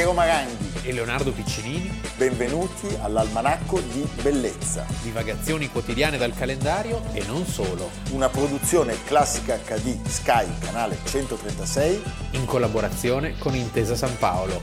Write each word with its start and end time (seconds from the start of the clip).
Piero 0.00 0.14
Maranghi 0.14 0.88
e 0.88 0.94
Leonardo 0.94 1.30
Piccinini. 1.30 2.00
Benvenuti 2.16 2.88
all'Almanacco 3.02 3.80
di 3.80 4.08
Bellezza. 4.22 4.86
Divagazioni 5.02 5.68
quotidiane 5.68 6.16
dal 6.16 6.32
calendario 6.32 7.02
e 7.12 7.22
non 7.26 7.44
solo. 7.44 7.90
Una 8.12 8.30
produzione 8.30 8.96
classica 9.04 9.58
HD 9.58 10.02
Sky, 10.06 10.46
canale 10.58 10.96
136. 11.04 12.02
In 12.30 12.46
collaborazione 12.46 13.36
con 13.36 13.54
Intesa 13.54 13.94
San 13.94 14.16
Paolo. 14.16 14.58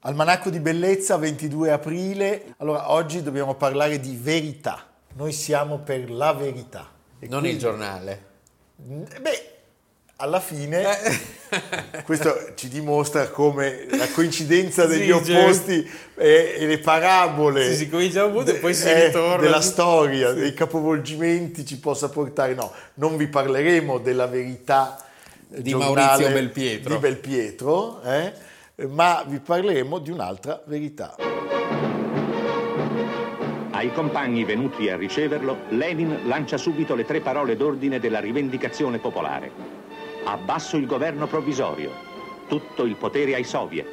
Almanacco 0.00 0.50
di 0.50 0.60
Bellezza, 0.60 1.16
22 1.16 1.70
aprile. 1.70 2.54
Allora, 2.58 2.92
oggi 2.92 3.22
dobbiamo 3.22 3.54
parlare 3.54 3.98
di 4.00 4.18
verità. 4.20 4.84
Noi 5.14 5.32
siamo 5.32 5.78
per 5.78 6.10
la 6.10 6.34
verità. 6.34 6.90
E 7.18 7.26
non 7.26 7.40
quindi... 7.40 7.56
il 7.56 7.58
giornale. 7.58 8.32
Beh, 8.76 9.54
alla 10.16 10.40
fine 10.40 10.84
eh. 11.02 12.02
questo 12.04 12.52
ci 12.54 12.68
dimostra 12.68 13.28
come 13.28 13.86
la 13.90 14.08
coincidenza 14.08 14.86
degli 14.86 15.06
sì, 15.06 15.10
opposti 15.10 15.90
e, 16.16 16.56
e, 16.58 16.66
le 16.66 16.78
parabole 16.78 17.70
sì, 17.70 17.76
si 17.76 17.88
comincia 17.88 18.28
punto 18.28 18.50
e 18.50 18.54
poi 18.54 18.74
si 18.74 18.86
eh, 18.88 19.06
ritorna 19.06 19.42
della 19.42 19.60
storia, 19.60 20.32
sì. 20.32 20.40
dei 20.40 20.54
capovolgimenti 20.54 21.64
ci 21.66 21.78
possa 21.78 22.08
portare. 22.08 22.54
No, 22.54 22.72
non 22.94 23.16
vi 23.16 23.26
parleremo 23.26 23.98
della 23.98 24.26
verità 24.26 25.04
di 25.46 25.74
Maurizio 25.74 26.30
Belpietro, 26.30 26.94
di 26.94 27.00
Belpietro 27.00 28.02
eh, 28.02 28.32
ma 28.88 29.24
vi 29.26 29.38
parleremo 29.38 29.98
di 29.98 30.10
un'altra 30.10 30.62
verità. 30.66 31.14
Ai 33.84 33.92
compagni 33.92 34.44
venuti 34.44 34.88
a 34.88 34.96
riceverlo, 34.96 35.64
Lenin 35.68 36.26
lancia 36.26 36.56
subito 36.56 36.94
le 36.94 37.04
tre 37.04 37.20
parole 37.20 37.54
d'ordine 37.54 38.00
della 38.00 38.18
rivendicazione 38.18 38.96
popolare. 38.96 39.52
Abbasso 40.24 40.78
il 40.78 40.86
governo 40.86 41.26
provvisorio, 41.26 41.92
tutto 42.48 42.84
il 42.84 42.96
potere 42.96 43.34
ai 43.34 43.44
soviet, 43.44 43.86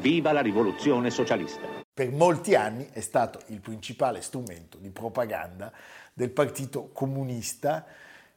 viva 0.00 0.32
la 0.32 0.40
rivoluzione 0.40 1.10
socialista. 1.10 1.68
Per 1.94 2.10
molti 2.10 2.56
anni 2.56 2.88
è 2.90 2.98
stato 2.98 3.38
il 3.46 3.60
principale 3.60 4.22
strumento 4.22 4.76
di 4.76 4.90
propaganda 4.90 5.70
del 6.12 6.30
Partito 6.30 6.90
Comunista, 6.92 7.86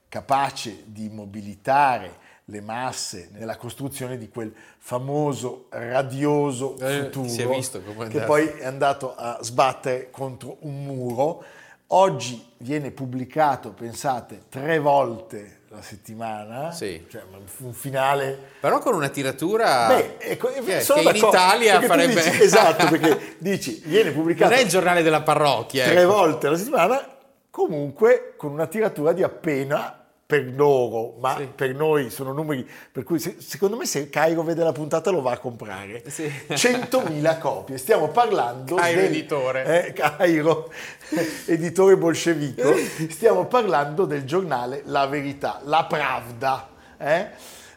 capace 0.08 0.84
di 0.86 1.10
mobilitare 1.10 2.25
le 2.46 2.62
masse 2.62 3.30
nella 3.32 3.58
costruzione 3.58 4.18
di 4.18 4.30
quel 4.30 4.54
famoso 4.78 5.66
radioso 5.70 6.78
eh, 6.78 7.10
futuro 7.12 8.08
che 8.08 8.20
poi 8.22 8.48
è 8.48 8.66
andato 8.66 9.16
a 9.16 9.40
sbattere 9.42 10.10
contro 10.12 10.58
un 10.62 10.84
muro. 10.84 11.44
Oggi 11.90 12.54
viene 12.58 12.92
pubblicato, 12.92 13.72
pensate, 13.72 14.44
tre 14.50 14.80
volte 14.80 15.62
la 15.70 15.82
settimana, 15.82 16.72
sì. 16.72 17.06
cioè 17.10 17.24
un 17.60 17.74
finale... 17.74 18.38
Però 18.60 18.80
con 18.80 18.96
una 18.96 19.10
tiratura 19.10 19.88
Beh, 19.88 20.18
ecco, 20.20 20.48
che, 20.48 20.62
che 20.64 21.02
in 21.02 21.16
Italia 21.16 21.82
farebbe... 21.82 22.14
Dici, 22.24 22.42
esatto, 22.42 22.88
perché 22.88 23.36
dici, 23.40 23.82
viene 23.86 24.12
pubblicato... 24.12 24.52
Non 24.52 24.60
è 24.60 24.64
il 24.64 24.70
giornale 24.70 25.04
della 25.04 25.22
parrocchia. 25.22 25.86
Tre 25.86 26.02
ecco. 26.02 26.14
volte 26.14 26.50
la 26.50 26.58
settimana, 26.58 27.08
comunque 27.52 28.34
con 28.38 28.52
una 28.52 28.68
tiratura 28.68 29.12
di 29.12 29.22
appena 29.22 30.05
per 30.28 30.52
loro, 30.56 31.16
ma 31.20 31.36
sì. 31.38 31.46
per 31.54 31.76
noi 31.76 32.10
sono 32.10 32.34
numeri 32.34 32.68
per 32.92 33.04
cui 33.04 33.20
se, 33.20 33.36
secondo 33.40 33.78
me 33.78 33.86
se 33.86 34.10
Cairo 34.10 34.42
vede 34.42 34.64
la 34.64 34.72
puntata 34.72 35.12
lo 35.12 35.22
va 35.22 35.34
a 35.34 35.38
comprare. 35.38 36.04
Sì. 36.10 36.26
100.000 36.48 37.38
copie, 37.40 37.78
stiamo 37.78 38.10
parlando 38.10 38.76
Cairo 38.76 39.02
del, 39.02 39.10
editore. 39.12 39.86
Eh, 39.86 39.94
Cairo, 39.94 40.72
editore 41.46 41.96
bolscevico, 41.96 42.74
stiamo 43.10 43.46
parlando 43.46 44.06
del 44.06 44.24
giornale 44.26 44.82
La 44.86 45.06
Verità, 45.06 45.62
La 45.64 45.86
Pravda, 45.86 46.70
eh, 46.98 47.30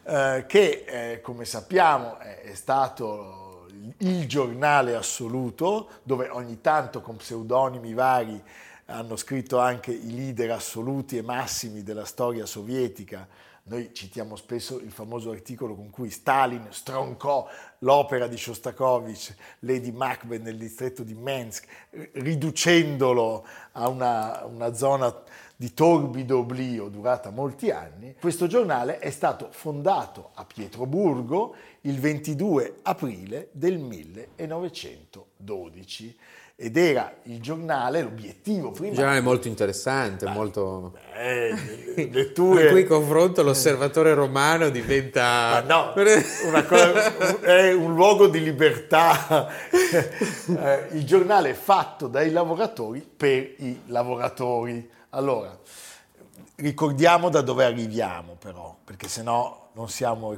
eh, 0.05 0.45
che 0.47 0.85
eh, 0.87 1.21
come 1.21 1.45
sappiamo 1.45 2.19
è, 2.19 2.41
è 2.45 2.55
stato 2.55 3.67
il 3.99 4.27
giornale 4.27 4.95
assoluto 4.95 5.89
dove 6.03 6.29
ogni 6.31 6.61
tanto 6.63 7.03
con 7.03 7.17
pseudonimi 7.17 7.93
vari 7.93 8.43
hanno 8.91 9.17
scritto 9.17 9.59
anche 9.59 9.93
i 9.93 10.15
leader 10.15 10.53
assoluti 10.53 11.19
e 11.19 11.23
massimi 11.23 11.83
della 11.83 12.07
storia 12.07 12.47
sovietica. 12.47 13.29
Noi 13.65 13.93
citiamo 13.93 14.35
spesso 14.35 14.81
il 14.81 14.91
famoso 14.91 15.31
articolo 15.31 15.75
con 15.75 15.91
cui 15.91 16.09
Stalin 16.09 16.69
stroncò 16.71 17.47
l'opera 17.81 18.27
di 18.27 18.39
Shostakovich, 18.39 19.35
Lady 19.61 19.91
Macbeth 19.91 20.41
nel 20.41 20.57
distretto 20.57 21.03
di 21.03 21.13
Mensk, 21.13 21.67
riducendolo 22.13 23.45
a 23.73 23.89
una, 23.89 24.47
una 24.47 24.73
zona 24.73 25.15
di 25.55 25.75
torbido 25.75 26.39
oblio 26.39 26.89
durata 26.89 27.29
molti 27.29 27.71
anni. 27.71 28.15
Questo 28.19 28.47
giornale 28.47 29.01
è 29.01 29.11
stato 29.11 29.49
fondato 29.51 30.31
a 30.33 30.47
Pietroburgo 30.47 31.55
il 31.83 32.01
22 32.01 32.79
aprile 32.85 33.51
del 33.53 33.77
1912 33.77 36.17
ed 36.61 36.77
era 36.77 37.15
il 37.23 37.41
giornale, 37.41 38.03
l'obiettivo 38.03 38.73
prima. 38.73 38.89
Un 38.89 38.95
giornale 38.97 39.21
molto 39.21 39.47
interessante, 39.47 40.25
beh, 40.25 40.33
molto... 40.33 40.93
Beh, 41.15 41.55
letture... 42.11 42.65
In 42.65 42.71
cui 42.73 42.85
confronto 42.85 43.45
l'osservatore 43.45 44.13
romano 44.13 44.69
diventa... 44.69 45.63
Ma 45.65 45.93
no, 45.93 45.93
cosa, 46.67 47.39
è 47.43 47.73
un 47.73 47.95
luogo 47.95 48.27
di 48.27 48.43
libertà. 48.43 49.47
Eh, 50.49 50.89
il 50.93 51.05
giornale 51.05 51.51
è 51.51 51.55
fatto 51.55 52.09
dai 52.09 52.31
lavoratori 52.31 53.01
per 53.01 53.55
i 53.59 53.83
lavoratori. 53.87 54.89
Allora, 55.11 55.57
ricordiamo 56.57 57.29
da 57.29 57.41
dove 57.41 57.65
arriviamo 57.65 58.37
però, 58.39 58.77
perché 58.85 59.09
sennò 59.09 59.68
non 59.79 59.89
siamo 59.89 60.37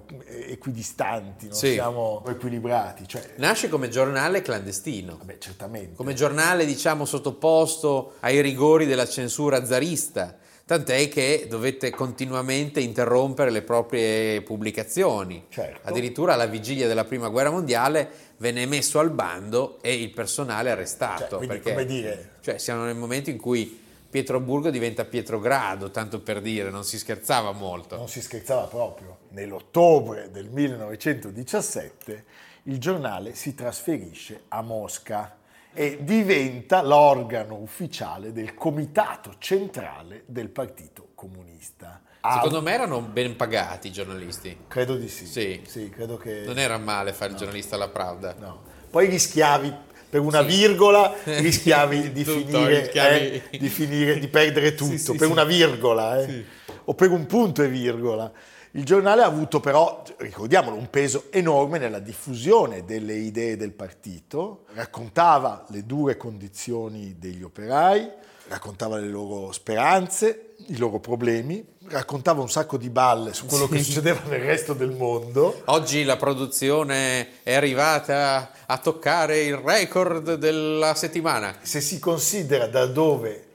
equidistanti, 0.49 1.47
non 1.47 1.57
sì. 1.57 1.73
siamo 1.73 2.23
equilibrati. 2.27 3.09
Cioè... 3.09 3.37
Nasce 3.37 3.71
come 3.71 3.89
giornale 3.89 4.43
clandestino. 4.43 5.17
Vabbè, 5.17 5.39
certamente. 5.39 5.97
Come 5.97 6.13
giornale, 6.13 6.67
diciamo, 6.67 7.07
sottoposto 7.07 8.17
ai 8.21 8.43
rigori 8.43 8.85
della 8.85 9.09
censura 9.09 9.65
zarista. 9.65 10.37
Tant'è 10.67 11.09
che 11.09 11.47
dovette 11.49 11.89
continuamente 11.89 12.81
interrompere 12.81 13.51
le 13.51 13.63
proprie 13.63 14.43
pubblicazioni. 14.43 15.47
Certo. 15.49 15.89
Addirittura 15.89 16.35
alla 16.35 16.47
vigilia 16.47 16.87
della 16.87 17.05
prima 17.05 17.29
guerra 17.29 17.51
mondiale 17.51 18.11
venne 18.37 18.67
messo 18.67 18.99
al 18.99 19.11
bando 19.11 19.79
e 19.81 19.95
il 19.95 20.11
personale 20.11 20.71
arrestato. 20.71 21.39
Cioè, 21.39 21.47
perché, 21.47 21.71
come 21.71 21.87
dire... 21.87 22.33
Cioè, 22.43 22.59
siamo 22.59 22.85
nel 22.85 22.95
momento 22.95 23.31
in 23.31 23.39
cui 23.39 23.89
Pietroburgo 24.11 24.71
diventa 24.71 25.05
Pietrogrado, 25.05 25.93
tanto 25.93 26.21
per 26.21 26.41
dire, 26.41 26.69
non 26.69 26.83
si 26.83 26.99
scherzava 26.99 27.53
molto. 27.53 27.97
Non 27.97 28.09
si 28.09 28.21
scherzava 28.21 28.67
proprio. 28.67 29.19
Nell'ottobre 29.29 30.33
del 30.33 30.49
1917 30.51 32.25
il 32.65 32.79
giornale 32.79 33.37
si 33.37 33.55
trasferisce 33.55 34.43
a 34.49 34.63
Mosca 34.63 35.37
e 35.73 35.99
diventa 36.03 36.83
l'organo 36.83 37.55
ufficiale 37.55 38.33
del 38.33 38.55
comitato 38.55 39.37
centrale 39.39 40.25
del 40.27 40.49
Partito 40.49 41.11
Comunista. 41.15 42.03
Secondo 42.21 42.61
me 42.63 42.73
erano 42.73 43.01
ben 43.01 43.37
pagati 43.37 43.89
i 43.89 43.93
giornalisti. 43.93 44.65
Credo 44.67 44.97
di 44.97 45.09
sì. 45.09 45.25
Sì, 45.25 45.63
sì 45.65 45.89
credo 45.89 46.17
che... 46.17 46.43
Non 46.45 46.59
era 46.59 46.77
male 46.79 47.13
fare 47.13 47.29
no. 47.29 47.35
il 47.35 47.39
giornalista 47.39 47.77
alla 47.77 47.89
Pravda. 47.89 48.35
No. 48.39 48.63
Poi 48.91 49.09
gli 49.09 49.19
schiavi 49.19 49.73
per 50.11 50.21
una 50.21 50.41
sì. 50.41 50.57
virgola 50.57 51.15
rischiavi 51.25 52.13
di, 52.13 52.25
tutto, 52.25 52.59
finire, 52.59 52.81
rischiavi... 52.81 53.43
Eh, 53.51 53.59
di, 53.59 53.69
finire, 53.69 54.19
di 54.19 54.29
perdere 54.29 54.75
tutto, 54.77 54.97
sì, 54.97 55.15
per 55.15 55.29
una 55.29 55.45
virgola, 55.45 56.21
eh. 56.21 56.45
o 56.85 56.95
per 56.95 57.11
un 57.11 57.27
punto 57.27 57.63
e 57.63 57.69
virgola. 57.69 58.31
Il 58.73 58.85
giornale 58.85 59.23
ha 59.23 59.27
avuto 59.27 59.59
però, 59.59 60.03
ricordiamolo, 60.19 60.77
un 60.77 60.91
peso 60.91 61.25
enorme 61.31 61.79
nella 61.79 61.99
diffusione 61.99 62.85
delle 62.85 63.15
idee 63.15 63.57
del 63.57 63.73
partito, 63.73 64.65
raccontava 64.75 65.65
le 65.71 65.85
dure 65.87 66.17
condizioni 66.17 67.17
degli 67.19 67.43
operai, 67.43 68.09
raccontava 68.51 68.99
le 68.99 69.07
loro 69.07 69.53
speranze, 69.53 70.55
i 70.67 70.77
loro 70.77 70.99
problemi, 70.99 71.65
raccontava 71.85 72.41
un 72.41 72.51
sacco 72.51 72.77
di 72.77 72.91
balle 72.91 73.33
su 73.33 73.47
quello 73.47 73.67
sì. 73.67 73.75
che 73.75 73.83
succedeva 73.85 74.23
nel 74.27 74.41
resto 74.41 74.75
del 74.75 74.91
mondo. 74.91 75.63
Oggi 75.67 76.03
la 76.03 76.17
produzione 76.17 77.43
è 77.45 77.55
arrivata 77.55 78.51
a 78.67 78.79
toccare 78.79 79.43
il 79.43 79.57
record 79.57 80.35
della 80.35 80.97
settimana. 80.97 81.59
Se 81.63 81.81
si 81.81 82.01
considera 82.01 82.67
da 82.67 82.87
dove 82.87 83.51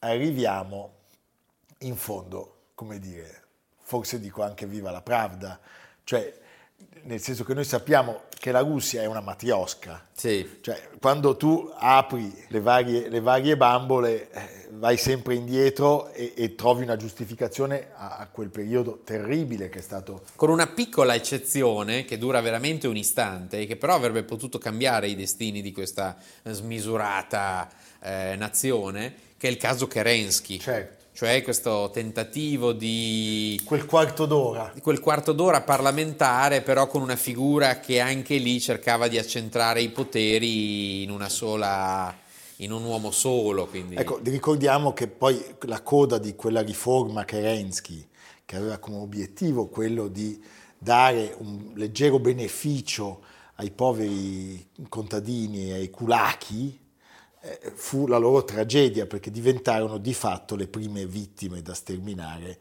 arriviamo, 0.00 0.92
in 1.78 1.96
fondo, 1.96 2.56
come 2.74 2.98
dire, 2.98 3.42
forse 3.80 4.20
dico 4.20 4.42
anche 4.42 4.66
viva 4.66 4.90
la 4.90 5.00
Pravda, 5.00 5.58
cioè 6.04 6.42
nel 7.04 7.20
senso 7.20 7.44
che 7.44 7.54
noi 7.54 7.64
sappiamo 7.64 8.22
che 8.38 8.50
la 8.50 8.60
Russia 8.60 9.02
è 9.02 9.06
una 9.06 9.20
matriosca. 9.20 10.06
Sì. 10.12 10.58
Cioè, 10.60 10.90
quando 11.00 11.36
tu 11.36 11.72
apri 11.76 12.32
le 12.48 12.60
varie, 12.60 13.08
le 13.08 13.20
varie 13.20 13.56
bambole, 13.56 14.30
eh, 14.30 14.68
vai 14.72 14.96
sempre 14.96 15.34
indietro 15.34 16.10
e, 16.12 16.34
e, 16.36 16.54
trovi 16.54 16.82
una 16.82 16.96
giustificazione 16.96 17.88
a, 17.94 18.16
a, 18.18 18.26
quel 18.28 18.48
periodo 18.48 19.00
terribile 19.04 19.68
che 19.68 19.78
è 19.78 19.82
stato. 19.82 20.22
Con 20.36 20.50
una 20.50 20.66
piccola 20.66 21.14
eccezione 21.14 22.04
che 22.04 22.18
dura 22.18 22.40
veramente 22.40 22.86
un 22.86 22.96
istante 22.96 23.60
e 23.60 23.66
che 23.66 23.76
però 23.76 23.94
avrebbe 23.94 24.24
potuto 24.24 24.58
cambiare 24.58 25.08
i 25.08 25.16
destini 25.16 25.62
di 25.62 25.72
questa 25.72 26.16
smisurata 26.44 27.70
eh, 28.00 28.34
nazione, 28.36 29.14
che 29.36 29.48
è 29.48 29.50
il 29.50 29.56
caso 29.56 29.86
Kerensky. 29.86 30.58
Certo 30.58 31.03
cioè 31.14 31.42
questo 31.42 31.90
tentativo 31.92 32.72
di... 32.72 33.60
Quel 33.64 33.86
quarto 33.86 34.26
d'ora. 34.26 34.72
Quel 34.82 34.98
quarto 34.98 35.32
d'ora 35.32 35.60
parlamentare, 35.60 36.60
però 36.60 36.88
con 36.88 37.02
una 37.02 37.14
figura 37.14 37.78
che 37.78 38.00
anche 38.00 38.36
lì 38.36 38.60
cercava 38.60 39.06
di 39.06 39.16
accentrare 39.16 39.80
i 39.80 39.90
poteri 39.90 41.04
in 41.04 41.10
una 41.10 41.28
sola 41.28 42.12
in 42.56 42.72
un 42.72 42.82
uomo 42.82 43.12
solo. 43.12 43.66
Quindi... 43.66 43.94
Ecco, 43.94 44.18
ricordiamo 44.24 44.92
che 44.92 45.06
poi 45.06 45.40
la 45.66 45.82
coda 45.82 46.18
di 46.18 46.34
quella 46.34 46.62
riforma 46.62 47.24
Kerensky, 47.24 48.04
che 48.44 48.56
aveva 48.56 48.78
come 48.78 48.96
obiettivo 48.96 49.68
quello 49.68 50.08
di 50.08 50.42
dare 50.76 51.32
un 51.38 51.70
leggero 51.76 52.18
beneficio 52.18 53.22
ai 53.54 53.70
poveri 53.70 54.66
contadini 54.88 55.70
e 55.70 55.74
ai 55.74 55.90
culacchi, 55.90 56.76
eh, 56.76 56.83
fu 57.74 58.06
la 58.06 58.16
loro 58.16 58.44
tragedia 58.44 59.06
perché 59.06 59.30
diventarono 59.30 59.98
di 59.98 60.14
fatto 60.14 60.56
le 60.56 60.66
prime 60.66 61.06
vittime 61.06 61.62
da 61.62 61.74
sterminare 61.74 62.58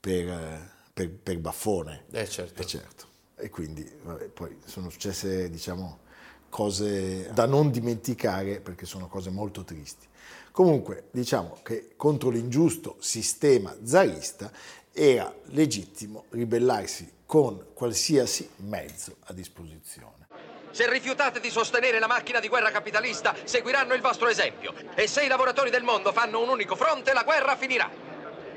per, 0.00 0.28
eh, 0.28 0.70
per, 0.92 1.10
per 1.10 1.38
Baffone. 1.38 2.04
Eh 2.10 2.28
certo. 2.28 2.62
Eh 2.62 2.66
certo. 2.66 3.06
E 3.36 3.50
quindi 3.50 3.88
vabbè, 4.02 4.26
poi 4.26 4.58
sono 4.64 4.90
successe, 4.90 5.48
diciamo, 5.48 6.00
cose 6.48 7.30
da 7.32 7.46
non 7.46 7.70
dimenticare 7.70 8.60
perché 8.60 8.86
sono 8.86 9.08
cose 9.08 9.30
molto 9.30 9.64
tristi. 9.64 10.06
Comunque 10.50 11.04
diciamo 11.10 11.58
che 11.62 11.92
contro 11.96 12.30
l'ingiusto 12.30 12.96
sistema 12.98 13.74
zarista 13.84 14.50
era 14.92 15.32
legittimo 15.46 16.24
ribellarsi 16.30 17.12
con 17.24 17.66
qualsiasi 17.74 18.48
mezzo 18.56 19.16
a 19.24 19.32
disposizione. 19.32 20.27
Se 20.71 20.89
rifiutate 20.89 21.39
di 21.39 21.51
sostenere 21.51 21.99
la 21.99 22.07
macchina 22.07 22.39
di 22.39 22.47
guerra 22.47 22.71
capitalista, 22.71 23.35
seguiranno 23.43 23.93
il 23.93 24.01
vostro 24.01 24.27
esempio. 24.27 24.73
E 24.95 25.07
se 25.07 25.23
i 25.23 25.27
lavoratori 25.27 25.69
del 25.69 25.83
mondo 25.83 26.11
fanno 26.11 26.41
un 26.41 26.49
unico 26.49 26.75
fronte, 26.75 27.13
la 27.13 27.23
guerra 27.23 27.55
finirà. 27.55 27.89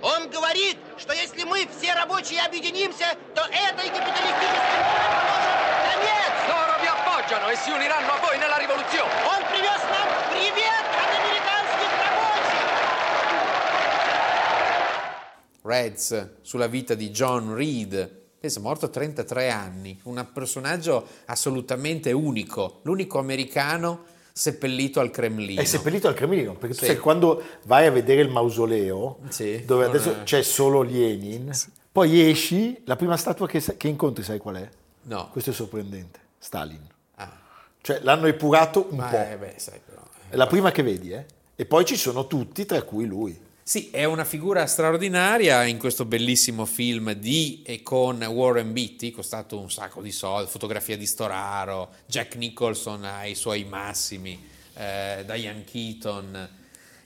Он 0.00 0.28
говорит, 0.28 0.78
что 0.98 1.12
если 1.12 1.44
мы 1.44 1.66
все 1.78 1.92
рабочие 1.94 2.40
объединимся, 2.40 3.16
то 3.34 3.42
этой 3.42 3.88
капиталистической 3.88 4.80
поможет 4.84 5.56
конец. 5.84 6.32
Loro 6.48 6.78
vi 6.80 6.86
appoggiano 6.86 7.48
e 7.48 7.56
si 7.56 7.70
uniranno 7.70 8.12
a 8.12 8.18
voi 8.18 8.38
nella 8.38 8.56
rivoluzione. 8.56 9.10
Он 9.24 9.42
привез 9.50 9.82
нам 9.90 10.08
привет 10.30 10.84
от 11.02 11.10
американских 11.20 11.90
рабочих. 12.04 12.64
Reds 15.62 16.40
sulla 16.42 16.66
vita 16.66 16.94
di 16.94 17.10
John 17.10 17.54
Reed, 17.54 18.19
pensa 18.41 18.59
morto 18.59 18.87
a 18.87 18.89
33 18.89 19.51
anni, 19.51 19.99
un 20.05 20.27
personaggio 20.33 21.05
assolutamente 21.25 22.11
unico, 22.11 22.79
l'unico 22.81 23.19
americano 23.19 24.05
seppellito 24.33 24.99
al 24.99 25.11
Cremlino. 25.11 25.61
È 25.61 25.63
seppellito 25.63 26.07
al 26.07 26.15
Cremlino, 26.15 26.55
perché 26.55 26.73
Sì. 26.73 26.85
sai 26.87 26.97
quando 26.97 27.43
vai 27.65 27.85
a 27.85 27.91
vedere 27.91 28.21
il 28.21 28.29
mausoleo, 28.29 29.19
Sì, 29.29 29.63
dove 29.63 29.85
adesso 29.85 30.21
c'è 30.23 30.41
solo 30.41 30.81
Lenin, 30.81 31.51
poi 31.91 32.29
esci, 32.31 32.81
la 32.85 32.95
prima 32.95 33.15
statua 33.15 33.45
che, 33.47 33.61
che 33.77 33.87
incontri 33.87 34.23
sai 34.23 34.39
qual 34.39 34.55
è? 34.55 34.67
No. 35.03 35.29
Questo 35.31 35.51
è 35.51 35.53
sorprendente, 35.53 36.19
Stalin. 36.39 36.81
Ah, 37.17 37.31
Cioè 37.79 37.99
l'hanno 38.01 38.25
epurato 38.25 38.87
un 38.89 38.97
ma 38.97 39.05
po'. 39.07 39.17
eh, 39.17 39.37
beh, 39.37 39.53
sai 39.57 39.79
però. 39.85 40.01
È 40.29 40.35
la 40.35 40.47
prima 40.47 40.71
che 40.71 40.81
vedi, 40.81 41.11
eh? 41.11 41.25
E 41.55 41.65
poi 41.65 41.85
ci 41.85 41.95
sono 41.95 42.25
tutti, 42.25 42.65
tra 42.65 42.81
cui 42.81 43.05
lui. 43.05 43.39
Sì, 43.71 43.87
è 43.89 44.03
una 44.03 44.25
figura 44.25 44.65
straordinaria 44.65 45.63
in 45.63 45.77
questo 45.77 46.03
bellissimo 46.03 46.65
film 46.65 47.13
di 47.13 47.61
e 47.65 47.81
con 47.81 48.21
Warren 48.21 48.73
Beatty, 48.73 49.11
costato 49.11 49.57
un 49.57 49.71
sacco 49.71 50.01
di 50.01 50.11
soldi, 50.11 50.49
fotografia 50.49 50.97
di 50.97 51.05
Storaro, 51.05 51.91
Jack 52.05 52.35
Nicholson 52.35 53.05
ai 53.05 53.33
suoi 53.33 53.63
massimi, 53.63 54.37
eh, 54.73 55.23
Diane 55.25 55.63
Keaton. 55.63 56.49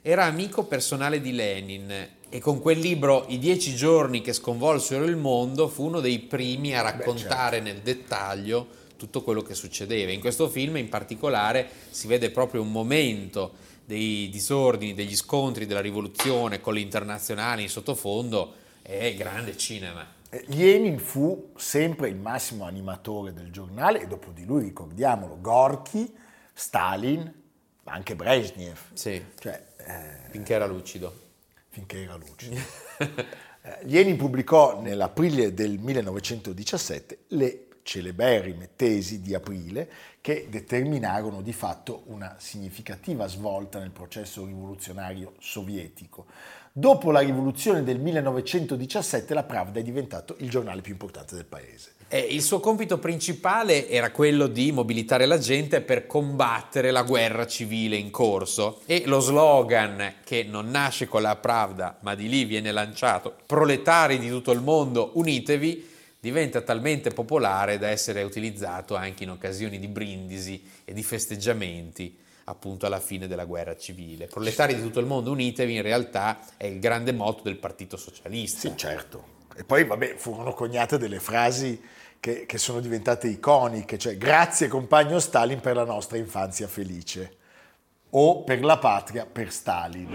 Era 0.02 0.24
amico 0.24 0.64
personale 0.64 1.22
di 1.22 1.34
Lenin 1.34 2.08
e 2.30 2.40
con 2.40 2.60
quel 2.60 2.80
libro 2.80 3.26
I 3.28 3.38
dieci 3.38 3.76
giorni 3.76 4.22
che 4.22 4.34
sconvolsero 4.34 5.04
il 5.04 5.18
mondo 5.18 5.68
fu 5.68 5.86
uno 5.86 6.00
dei 6.00 6.18
primi 6.18 6.76
a 6.76 6.82
raccontare 6.82 7.60
nel 7.60 7.82
dettaglio 7.82 8.68
tutto 8.98 9.22
quello 9.22 9.44
che 9.44 9.54
succedeva. 9.54 10.12
In 10.12 10.20
questo 10.20 10.50
film 10.50 10.78
in 10.78 10.90
particolare 10.90 11.70
si 11.92 12.08
vede 12.08 12.32
proprio 12.32 12.62
un 12.62 12.72
momento 12.72 13.74
dei 13.86 14.30
disordini, 14.30 14.94
degli 14.94 15.16
scontri 15.16 15.66
della 15.66 15.82
rivoluzione 15.82 16.60
con 16.60 16.74
l'internazionale 16.74 17.62
in 17.62 17.70
sottofondo 17.70 18.54
è 18.82 19.14
grande 19.16 19.56
cinema. 19.58 20.06
Eh, 20.30 20.44
Lenin 20.48 20.98
fu 21.00 21.52
sempre 21.56 22.10
il 22.10 22.16
massimo 22.16 22.66
animatore 22.66 23.34
del 23.34 23.52
giornale 23.52 24.02
e 24.02 24.08
dopo 24.08 24.32
di 24.32 24.46
lui 24.46 24.64
ricordiamolo, 24.64 25.40
Gorky, 25.40 26.14
Stalin, 26.54 27.32
ma 27.84 27.92
anche 27.94 28.16
Brezhnev. 28.16 28.78
Sì, 28.94 29.24
Cioè, 29.40 29.66
eh, 29.78 30.30
finché 30.32 30.54
era 30.54 30.66
lucido. 30.66 31.22
finché 31.70 32.02
era 32.04 32.16
lucido. 32.16 32.60
Eh, 32.98 33.78
Lenin 33.86 34.16
pubblicò 34.16 34.80
nell'aprile 34.82 35.54
del 35.54 35.80
1917 35.80 37.18
le 37.30 37.68
celeberrime 37.82 38.70
tesi 38.76 39.22
di 39.22 39.34
aprile 39.34 39.90
che 40.26 40.48
determinarono 40.50 41.44
di 41.44 41.54
fatto 41.54 42.02
una 42.08 42.38
significativa 42.40 43.28
svolta 43.28 43.78
nel 43.78 43.92
processo 43.92 44.44
rivoluzionario 44.44 45.34
sovietico. 45.38 46.26
Dopo 46.72 47.12
la 47.12 47.20
rivoluzione 47.20 47.84
del 47.84 48.00
1917 48.00 49.36
la 49.36 49.44
Pravda 49.44 49.80
è 49.80 49.84
diventato 49.84 50.36
il 50.40 50.50
giornale 50.50 50.82
più 50.82 50.94
importante 50.94 51.36
del 51.36 51.46
paese. 51.46 51.92
E 52.08 52.18
il 52.18 52.42
suo 52.42 52.60
compito 52.60 52.98
principale 52.98 53.88
era 53.88 54.10
quello 54.10 54.48
di 54.48 54.72
mobilitare 54.72 55.28
la 55.28 55.38
gente 55.38 55.82
per 55.82 56.08
combattere 56.08 56.90
la 56.90 57.04
guerra 57.04 57.46
civile 57.46 57.96
in 57.96 58.10
corso 58.10 58.82
e 58.88 59.04
lo 59.06 59.20
slogan 59.20 60.16
che 60.24 60.44
non 60.44 60.72
nasce 60.72 61.06
con 61.06 61.22
la 61.22 61.36
Pravda 61.36 62.00
ma 62.00 62.16
di 62.16 62.28
lì 62.28 62.46
viene 62.46 62.72
lanciato, 62.72 63.36
proletari 63.46 64.18
di 64.18 64.30
tutto 64.30 64.52
il 64.52 64.62
mondo, 64.62 65.12
unitevi, 65.14 65.94
diventa 66.26 66.62
talmente 66.62 67.12
popolare 67.12 67.78
da 67.78 67.90
essere 67.90 68.24
utilizzato 68.24 68.96
anche 68.96 69.22
in 69.22 69.30
occasioni 69.30 69.78
di 69.78 69.88
brindisi 69.88 70.60
e 70.84 70.92
di 70.92 71.04
festeggiamenti 71.04 72.18
appunto 72.46 72.88
alla 72.88 73.00
fine 73.00 73.28
della 73.28 73.46
guerra 73.46 73.78
civile. 73.78 74.26
Proletari 74.26 74.74
di 74.74 74.82
tutto 74.82 75.00
il 75.00 75.06
mondo, 75.06 75.30
unitevi 75.30 75.76
in 75.76 75.84
realtà 75.84 76.40
è 76.58 76.66
il 76.66 76.80
grande 76.80 77.12
motto 77.12 77.44
del 77.44 77.58
Partito 77.58 77.96
Socialista. 77.96 78.68
Sì, 78.68 78.74
certo. 78.76 79.34
E 79.56 79.64
poi, 79.64 79.84
vabbè, 79.86 80.16
furono 80.16 80.54
coniate 80.54 80.98
delle 80.98 81.20
frasi 81.20 81.80
che, 82.20 82.48
che 82.48 82.58
sono 82.58 82.80
diventate 82.80 83.28
iconiche, 83.28 84.00
cioè 84.00 84.18
grazie 84.18 84.68
compagno 84.68 85.20
Stalin 85.20 85.60
per 85.60 85.76
la 85.76 85.86
nostra 85.86 86.18
infanzia 86.18 86.68
felice 86.68 87.36
o 88.10 88.42
per 88.42 88.64
la 88.64 88.80
patria 88.80 89.28
per 89.28 89.52
Stalin. 89.52 90.10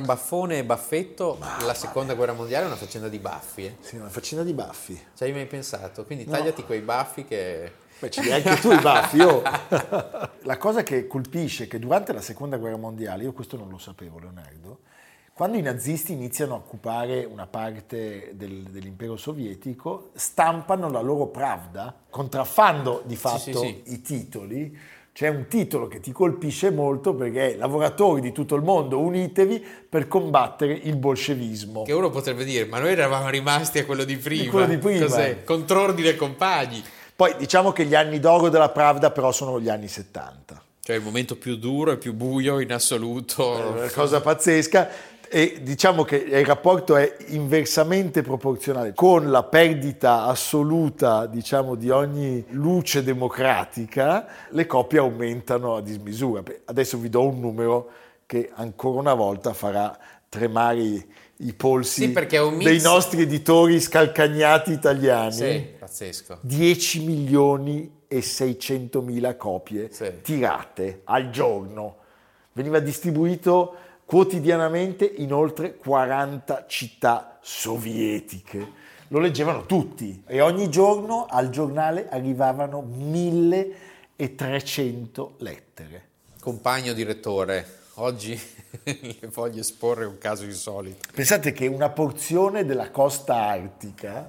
Tra 0.00 0.14
Baffone 0.14 0.58
e 0.58 0.64
Baffetto 0.64 1.38
la 1.60 1.74
seconda 1.74 2.14
guerra 2.14 2.32
mondiale 2.32 2.64
è 2.64 2.66
una 2.68 2.76
faccenda 2.76 3.08
di 3.08 3.18
baffi. 3.18 3.66
Eh? 3.66 3.76
Sì, 3.80 3.96
una 3.96 4.08
faccina 4.08 4.42
di 4.42 4.54
baffi. 4.54 4.98
Ci 5.14 5.24
hai 5.24 5.32
mai 5.32 5.46
pensato? 5.46 6.04
Quindi 6.04 6.24
tagliati 6.24 6.64
quei 6.64 6.80
baffi 6.80 7.24
che... 7.24 7.70
Beh, 7.98 8.10
ce 8.10 8.22
li 8.22 8.32
hai 8.32 8.42
anche 8.42 8.60
tu 8.60 8.72
i 8.72 8.80
baffi. 8.80 9.16
io. 9.18 9.42
La 10.44 10.56
cosa 10.56 10.82
che 10.82 11.06
colpisce 11.06 11.64
è 11.64 11.68
che 11.68 11.78
durante 11.78 12.14
la 12.14 12.22
seconda 12.22 12.56
guerra 12.56 12.78
mondiale, 12.78 13.24
io 13.24 13.32
questo 13.32 13.58
non 13.58 13.68
lo 13.68 13.76
sapevo, 13.76 14.18
Leonardo, 14.18 14.78
quando 15.34 15.58
i 15.58 15.62
nazisti 15.62 16.12
iniziano 16.12 16.54
a 16.54 16.56
occupare 16.56 17.24
una 17.24 17.46
parte 17.46 18.32
del- 18.34 18.62
dell'impero 18.62 19.18
sovietico, 19.18 20.12
stampano 20.14 20.90
la 20.90 21.00
loro 21.00 21.26
Pravda, 21.26 21.94
contraffando 22.08 23.02
di 23.04 23.16
fatto 23.16 23.38
sì, 23.38 23.52
sì. 23.52 23.82
i 23.92 24.00
titoli. 24.00 24.78
C'è 25.20 25.28
un 25.28 25.48
titolo 25.48 25.86
che 25.86 26.00
ti 26.00 26.12
colpisce 26.12 26.70
molto 26.70 27.12
perché 27.12 27.52
è 27.52 27.56
Lavoratori 27.58 28.22
di 28.22 28.32
tutto 28.32 28.54
il 28.54 28.62
mondo, 28.62 29.00
unitevi 29.00 29.62
per 29.86 30.08
combattere 30.08 30.72
il 30.72 30.96
bolscevismo. 30.96 31.82
Che 31.82 31.92
uno 31.92 32.08
potrebbe 32.08 32.42
dire, 32.42 32.64
ma 32.64 32.78
noi 32.78 32.92
eravamo 32.92 33.28
rimasti 33.28 33.80
a 33.80 33.84
quello 33.84 34.04
di 34.04 34.16
prima. 34.16 34.50
quello 34.50 34.66
di 34.66 34.78
prima. 34.78 35.04
Cos'è? 35.04 35.44
Contrordine 35.44 36.16
compagni. 36.16 36.82
Poi 37.14 37.34
diciamo 37.36 37.70
che 37.72 37.84
gli 37.84 37.94
anni 37.94 38.18
d'oro 38.18 38.48
della 38.48 38.70
Pravda 38.70 39.10
però 39.10 39.30
sono 39.30 39.60
gli 39.60 39.68
anni 39.68 39.88
70. 39.88 40.64
Cioè 40.82 40.96
il 40.96 41.02
momento 41.02 41.36
più 41.36 41.56
duro 41.56 41.92
e 41.92 41.98
più 41.98 42.14
buio 42.14 42.58
in 42.58 42.72
assoluto. 42.72 43.58
È 43.58 43.78
una 43.78 43.90
cosa 43.90 44.22
pazzesca 44.22 44.88
e 45.32 45.60
diciamo 45.62 46.02
che 46.02 46.16
il 46.16 46.44
rapporto 46.44 46.96
è 46.96 47.16
inversamente 47.28 48.20
proporzionale 48.20 48.94
con 48.94 49.30
la 49.30 49.44
perdita 49.44 50.24
assoluta 50.24 51.26
diciamo 51.26 51.76
di 51.76 51.88
ogni 51.88 52.44
luce 52.50 53.04
democratica 53.04 54.26
le 54.48 54.66
coppie 54.66 54.98
aumentano 54.98 55.76
a 55.76 55.82
dismisura 55.82 56.42
adesso 56.64 56.98
vi 56.98 57.08
do 57.08 57.26
un 57.28 57.38
numero 57.38 57.90
che 58.26 58.50
ancora 58.54 58.98
una 58.98 59.14
volta 59.14 59.52
farà 59.52 59.96
tremare 60.28 61.06
i, 61.36 61.52
polsi 61.54 62.06
Sì, 62.06 62.62
dei 62.62 62.80
nostri 62.80 63.22
editori 63.22 63.80
scalcagnati 63.80 64.70
italiani. 64.70 65.32
Sì, 65.32 65.66
pazzesco. 65.78 66.38
10 66.42 67.04
milioni 67.04 68.02
e 68.06 68.22
600 68.22 69.00
mila 69.02 69.34
copie 69.36 69.88
Sì. 69.90 70.12
tirate 70.22 71.00
al 71.04 71.30
giorno. 71.30 71.96
Veniva 72.52 72.78
distribuito 72.78 73.74
quotidianamente 74.10 75.04
in 75.04 75.32
oltre 75.32 75.76
40 75.76 76.64
città 76.66 77.38
sovietiche. 77.40 78.72
Lo 79.06 79.20
leggevano 79.20 79.66
tutti 79.66 80.24
e 80.26 80.40
ogni 80.40 80.68
giorno 80.68 81.26
al 81.30 81.50
giornale 81.50 82.08
arrivavano 82.08 82.80
1300 82.80 85.34
lettere. 85.38 86.08
Compagno 86.40 86.92
direttore, 86.92 87.64
oggi 87.94 88.32
le 88.82 89.30
voglio 89.32 89.60
esporre 89.60 90.06
un 90.06 90.18
caso 90.18 90.42
insolito. 90.42 91.08
Pensate 91.14 91.52
che 91.52 91.68
una 91.68 91.90
porzione 91.90 92.64
della 92.64 92.90
costa 92.90 93.36
artica 93.36 94.28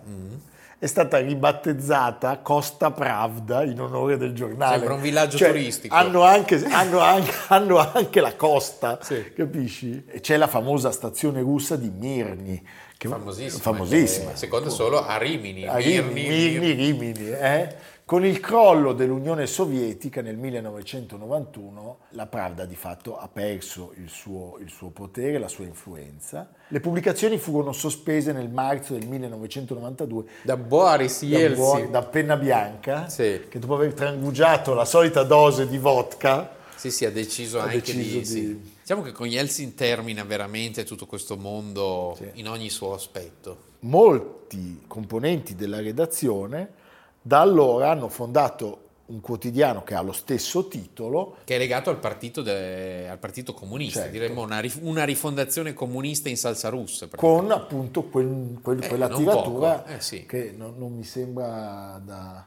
è 0.84 0.88
stata 0.88 1.20
ribattezzata 1.20 2.40
Costa 2.40 2.90
Pravda 2.90 3.62
in 3.64 3.80
onore 3.80 4.18
del 4.18 4.34
giornale. 4.34 4.78
Sembra 4.78 4.96
un 4.96 5.02
villaggio 5.02 5.38
Cioè, 5.38 5.50
turistico. 5.50 5.94
Hanno 5.94 6.24
anche, 6.24 6.56
hanno 6.66 6.98
anche- 6.98 7.32
hanno 7.50 7.78
anche 7.78 8.20
la 8.20 8.36
costa, 8.36 8.98
Sì. 9.00 9.32
capisci? 9.36 10.04
E 10.08 10.22
c'è 10.22 10.38
la 10.38 10.48
famosa 10.48 10.90
stazione 10.92 11.42
russa 11.42 11.76
di 11.76 11.92
Mirni. 11.96 12.68
Che 12.98 13.08
Famosissima. 13.08 13.62
famosissima. 13.62 14.32
che 14.32 14.38
Secondo 14.38 14.72
solo 14.72 15.06
a 15.06 15.18
Rimini. 15.18 15.68
A 15.68 15.76
Mirni, 15.76 16.22
Rimini, 16.24 16.58
Mirni, 16.60 16.72
Rimini, 16.74 17.30
eh? 17.30 17.76
Con 18.04 18.26
il 18.26 18.42
crollo 18.42 18.92
dell'Unione 18.92 19.48
Sovietica 19.48 20.22
nel 20.22 20.36
1991, 20.36 21.98
la 22.10 22.26
Pravda 22.26 22.66
di 22.66 22.76
fatto 22.76 23.18
ha 23.18 23.30
perso 23.30 23.94
il 23.96 24.10
suo, 24.10 24.58
il 24.60 24.70
suo 24.70 24.90
potere, 24.90 25.38
la 25.40 25.48
sua 25.48 25.64
influenza. 25.64 26.52
Le 26.68 26.80
pubblicazioni 26.82 27.38
furono 27.38 27.72
sospese 27.72 28.34
nel 28.34 28.50
marzo 28.50 28.94
del 28.98 29.08
1992 29.08 30.24
Da 30.44 30.58
Boris 30.58 31.22
da, 31.22 31.38
Yeltsin. 31.38 31.56
Buon- 31.64 31.92
da 31.92 32.02
Penna 32.04 32.36
Bianca, 32.36 33.08
Sì. 33.08 33.44
che 33.48 33.60
dopo 33.60 33.76
aver 33.76 33.94
trangugiato 33.94 34.74
la 34.74 34.86
solita 34.86 35.24
dose 35.24 35.68
di 35.68 35.78
vodka, 35.78 36.60
Sì, 36.76 36.90
sì, 36.92 37.06
ha 37.06 37.12
deciso 37.12 37.60
Ha 37.60 37.64
anche 37.64 37.78
deciso 37.94 38.02
di... 38.02 38.18
di- 38.20 38.26
sì. 38.26 38.72
Diciamo 38.82 39.04
che 39.04 39.12
con 39.14 39.28
Yeltsin 39.28 39.74
termina 39.76 40.24
veramente 40.26 40.84
tutto 40.84 41.06
questo 41.06 41.38
mondo 41.38 42.16
Sì. 42.18 42.28
in 42.34 42.50
ogni 42.50 42.70
suo 42.70 42.94
aspetto. 42.94 43.70
molti 43.84 44.84
componenti 44.86 45.56
della 45.56 45.80
redazione 45.80 46.80
da 47.22 47.40
allora 47.42 47.92
hanno 47.92 48.10
fondato 48.10 48.78
un 49.08 49.20
quotidiano 49.20 49.84
che 49.84 49.94
ha 49.94 50.02
lo 50.02 50.14
stesso 50.14 50.68
titolo, 50.70 51.36
Che 51.44 51.56
è 51.56 51.58
legato 51.58 51.90
al 51.90 51.98
partito, 51.98 52.42
de- 52.42 53.10
al 53.10 53.18
partito 53.18 53.54
comunista, 53.54 54.00
Certo. 54.04 54.14
diremmo 54.14 54.42
una, 54.42 54.62
una 54.82 55.04
rifondazione 55.04 55.74
comunista 55.74 56.30
in 56.30 56.38
salsa 56.38 56.70
russa. 56.70 57.08
con 57.16 57.52
appunto 57.52 58.04
quel- 58.04 58.58
quel- 58.64 58.82
Eh, 58.84 58.88
quella 58.88 59.10
tiratura 59.10 59.86
eh, 59.86 60.00
sì. 60.00 60.26
che 60.26 60.54
non, 60.58 60.76
non 60.78 60.94
mi 60.96 61.04
sembra 61.04 62.02
da, 62.04 62.46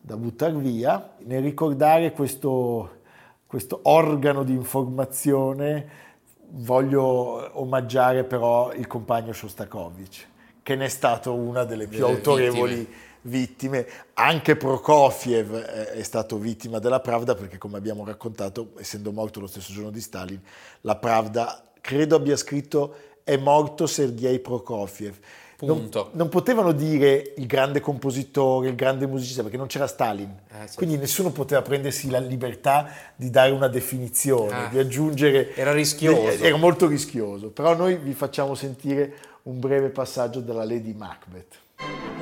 da 0.00 0.16
buttare 0.16 0.52
via. 0.54 1.14
Nel 1.24 1.42
ricordare 1.42 2.12
questo, 2.12 2.98
questo 3.44 3.80
organo 3.82 4.44
di 4.44 4.52
informazione 4.52 6.04
voglio 6.50 7.50
omaggiare 7.60 8.22
però 8.22 8.72
il 8.72 8.86
compagno 8.86 9.32
Shostakovich, 9.32 10.24
che 10.66 10.74
ne 10.74 10.86
è 10.86 10.88
stato 10.88 11.32
una 11.32 11.62
delle 11.62 11.86
più 11.86 12.00
Delle 12.00 12.14
autorevoli 12.16 12.92
vittime. 13.22 13.86
Anche 14.14 14.56
Prokofiev 14.56 15.54
è- 15.54 15.84
è 15.92 16.02
stato 16.02 16.38
vittima 16.38 16.80
della 16.80 16.98
Pravda 16.98 17.36
perché, 17.36 17.56
come 17.56 17.76
abbiamo 17.76 18.04
raccontato, 18.04 18.72
essendo 18.80 19.12
morto 19.12 19.38
lo 19.38 19.46
stesso 19.46 19.72
giorno 19.72 19.90
di 19.90 20.00
Stalin, 20.00 20.40
la 20.80 20.96
Pravda 20.96 21.62
credo 21.80 22.16
abbia 22.16 22.36
scritto 22.36 22.96
è 23.22 23.36
morto 23.36 23.86
Sergei 23.86 24.40
Prokofiev. 24.40 25.14
Non, 25.60 25.88
non 26.12 26.28
potevano 26.28 26.72
dire 26.72 27.34
il 27.36 27.46
grande 27.46 27.78
compositore, 27.78 28.68
il 28.68 28.74
grande 28.74 29.06
musicista, 29.06 29.42
perché 29.42 29.56
non 29.56 29.68
c'era 29.68 29.86
Stalin. 29.86 30.28
Eh, 30.48 30.52
certo. 30.58 30.72
Quindi 30.78 30.96
nessuno 30.98 31.30
poteva 31.30 31.62
prendersi 31.62 32.10
la 32.10 32.18
libertà 32.18 32.90
di 33.14 33.30
dare 33.30 33.52
una 33.52 33.68
definizione, 33.68 34.52
Ah. 34.64 34.68
di 34.68 34.78
aggiungere... 34.80 35.54
Era 35.54 35.72
rischioso. 35.72 36.42
Era 36.44 36.56
molto 36.56 36.88
rischioso. 36.88 37.50
Però 37.50 37.74
noi 37.76 37.96
vi 37.98 38.12
facciamo 38.14 38.56
sentire 38.56 39.14
un 39.46 39.60
breve 39.60 39.90
passaggio 39.90 40.40
della 40.40 40.64
Lady 40.64 40.92
Macbeth. 40.92 42.15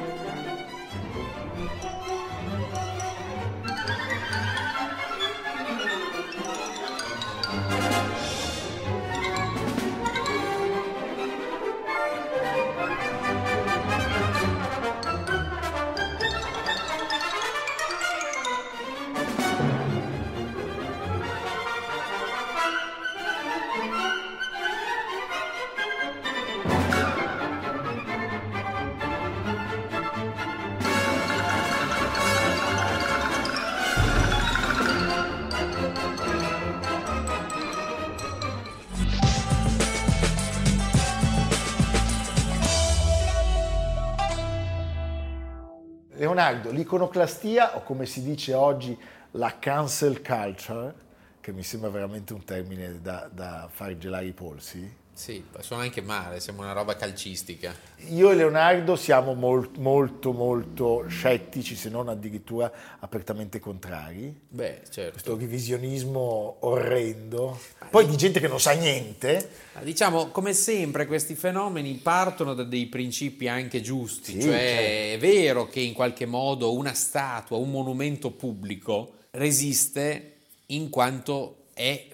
Leonardo, 46.34 46.72
l'iconoclastia, 46.72 47.76
o 47.76 47.82
come 47.84 48.06
si 48.06 48.20
dice 48.20 48.54
oggi, 48.54 48.98
la 49.32 49.56
cancel 49.60 50.20
culture, 50.20 50.92
che 51.40 51.52
mi 51.52 51.62
sembra 51.62 51.90
veramente 51.90 52.32
un 52.32 52.42
termine 52.42 53.00
da, 53.00 53.28
da 53.32 53.68
far 53.70 53.96
gelare 53.96 54.26
i 54.26 54.32
polsi, 54.32 54.96
Sì, 55.14 55.44
suona 55.60 55.84
anche 55.84 56.00
male, 56.02 56.40
sembra 56.40 56.64
una 56.64 56.74
roba 56.74 56.96
calcistica. 56.96 57.72
Io 58.08 58.32
e 58.32 58.34
Leonardo 58.34 58.96
siamo 58.96 59.34
mol- 59.34 59.70
molto 59.78 60.32
molto 60.32 61.04
scettici, 61.06 61.76
se 61.76 61.88
non 61.88 62.08
addirittura 62.08 62.70
apertamente 62.98 63.60
contrari. 63.60 64.34
Beh, 64.48 64.80
certo. 64.90 65.12
Questo 65.12 65.36
revisionismo 65.36 66.56
orrendo. 66.60 67.58
Poi 67.90 68.06
di 68.06 68.16
gente 68.16 68.40
che 68.40 68.48
non 68.48 68.58
sa 68.60 68.72
niente. 68.72 69.50
Ma 69.74 69.82
Diciamo, 69.82 70.28
come 70.30 70.52
sempre, 70.52 71.06
questi 71.06 71.36
fenomeni 71.36 71.94
partono 71.94 72.52
da 72.52 72.64
dei 72.64 72.86
principi 72.86 73.46
anche 73.46 73.80
giusti, 73.80 74.32
Sì, 74.32 74.40
cioè 74.42 74.50
certo. 74.58 74.82
è 75.14 75.16
vero 75.20 75.68
che 75.68 75.78
in 75.80 75.92
qualche 75.94 76.26
modo 76.26 76.74
una 76.74 76.92
statua, 76.92 77.56
un 77.56 77.70
monumento 77.70 78.30
pubblico 78.32 79.12
resiste 79.30 80.32
in 80.66 80.90
quanto 80.90 81.66
è 81.72 82.06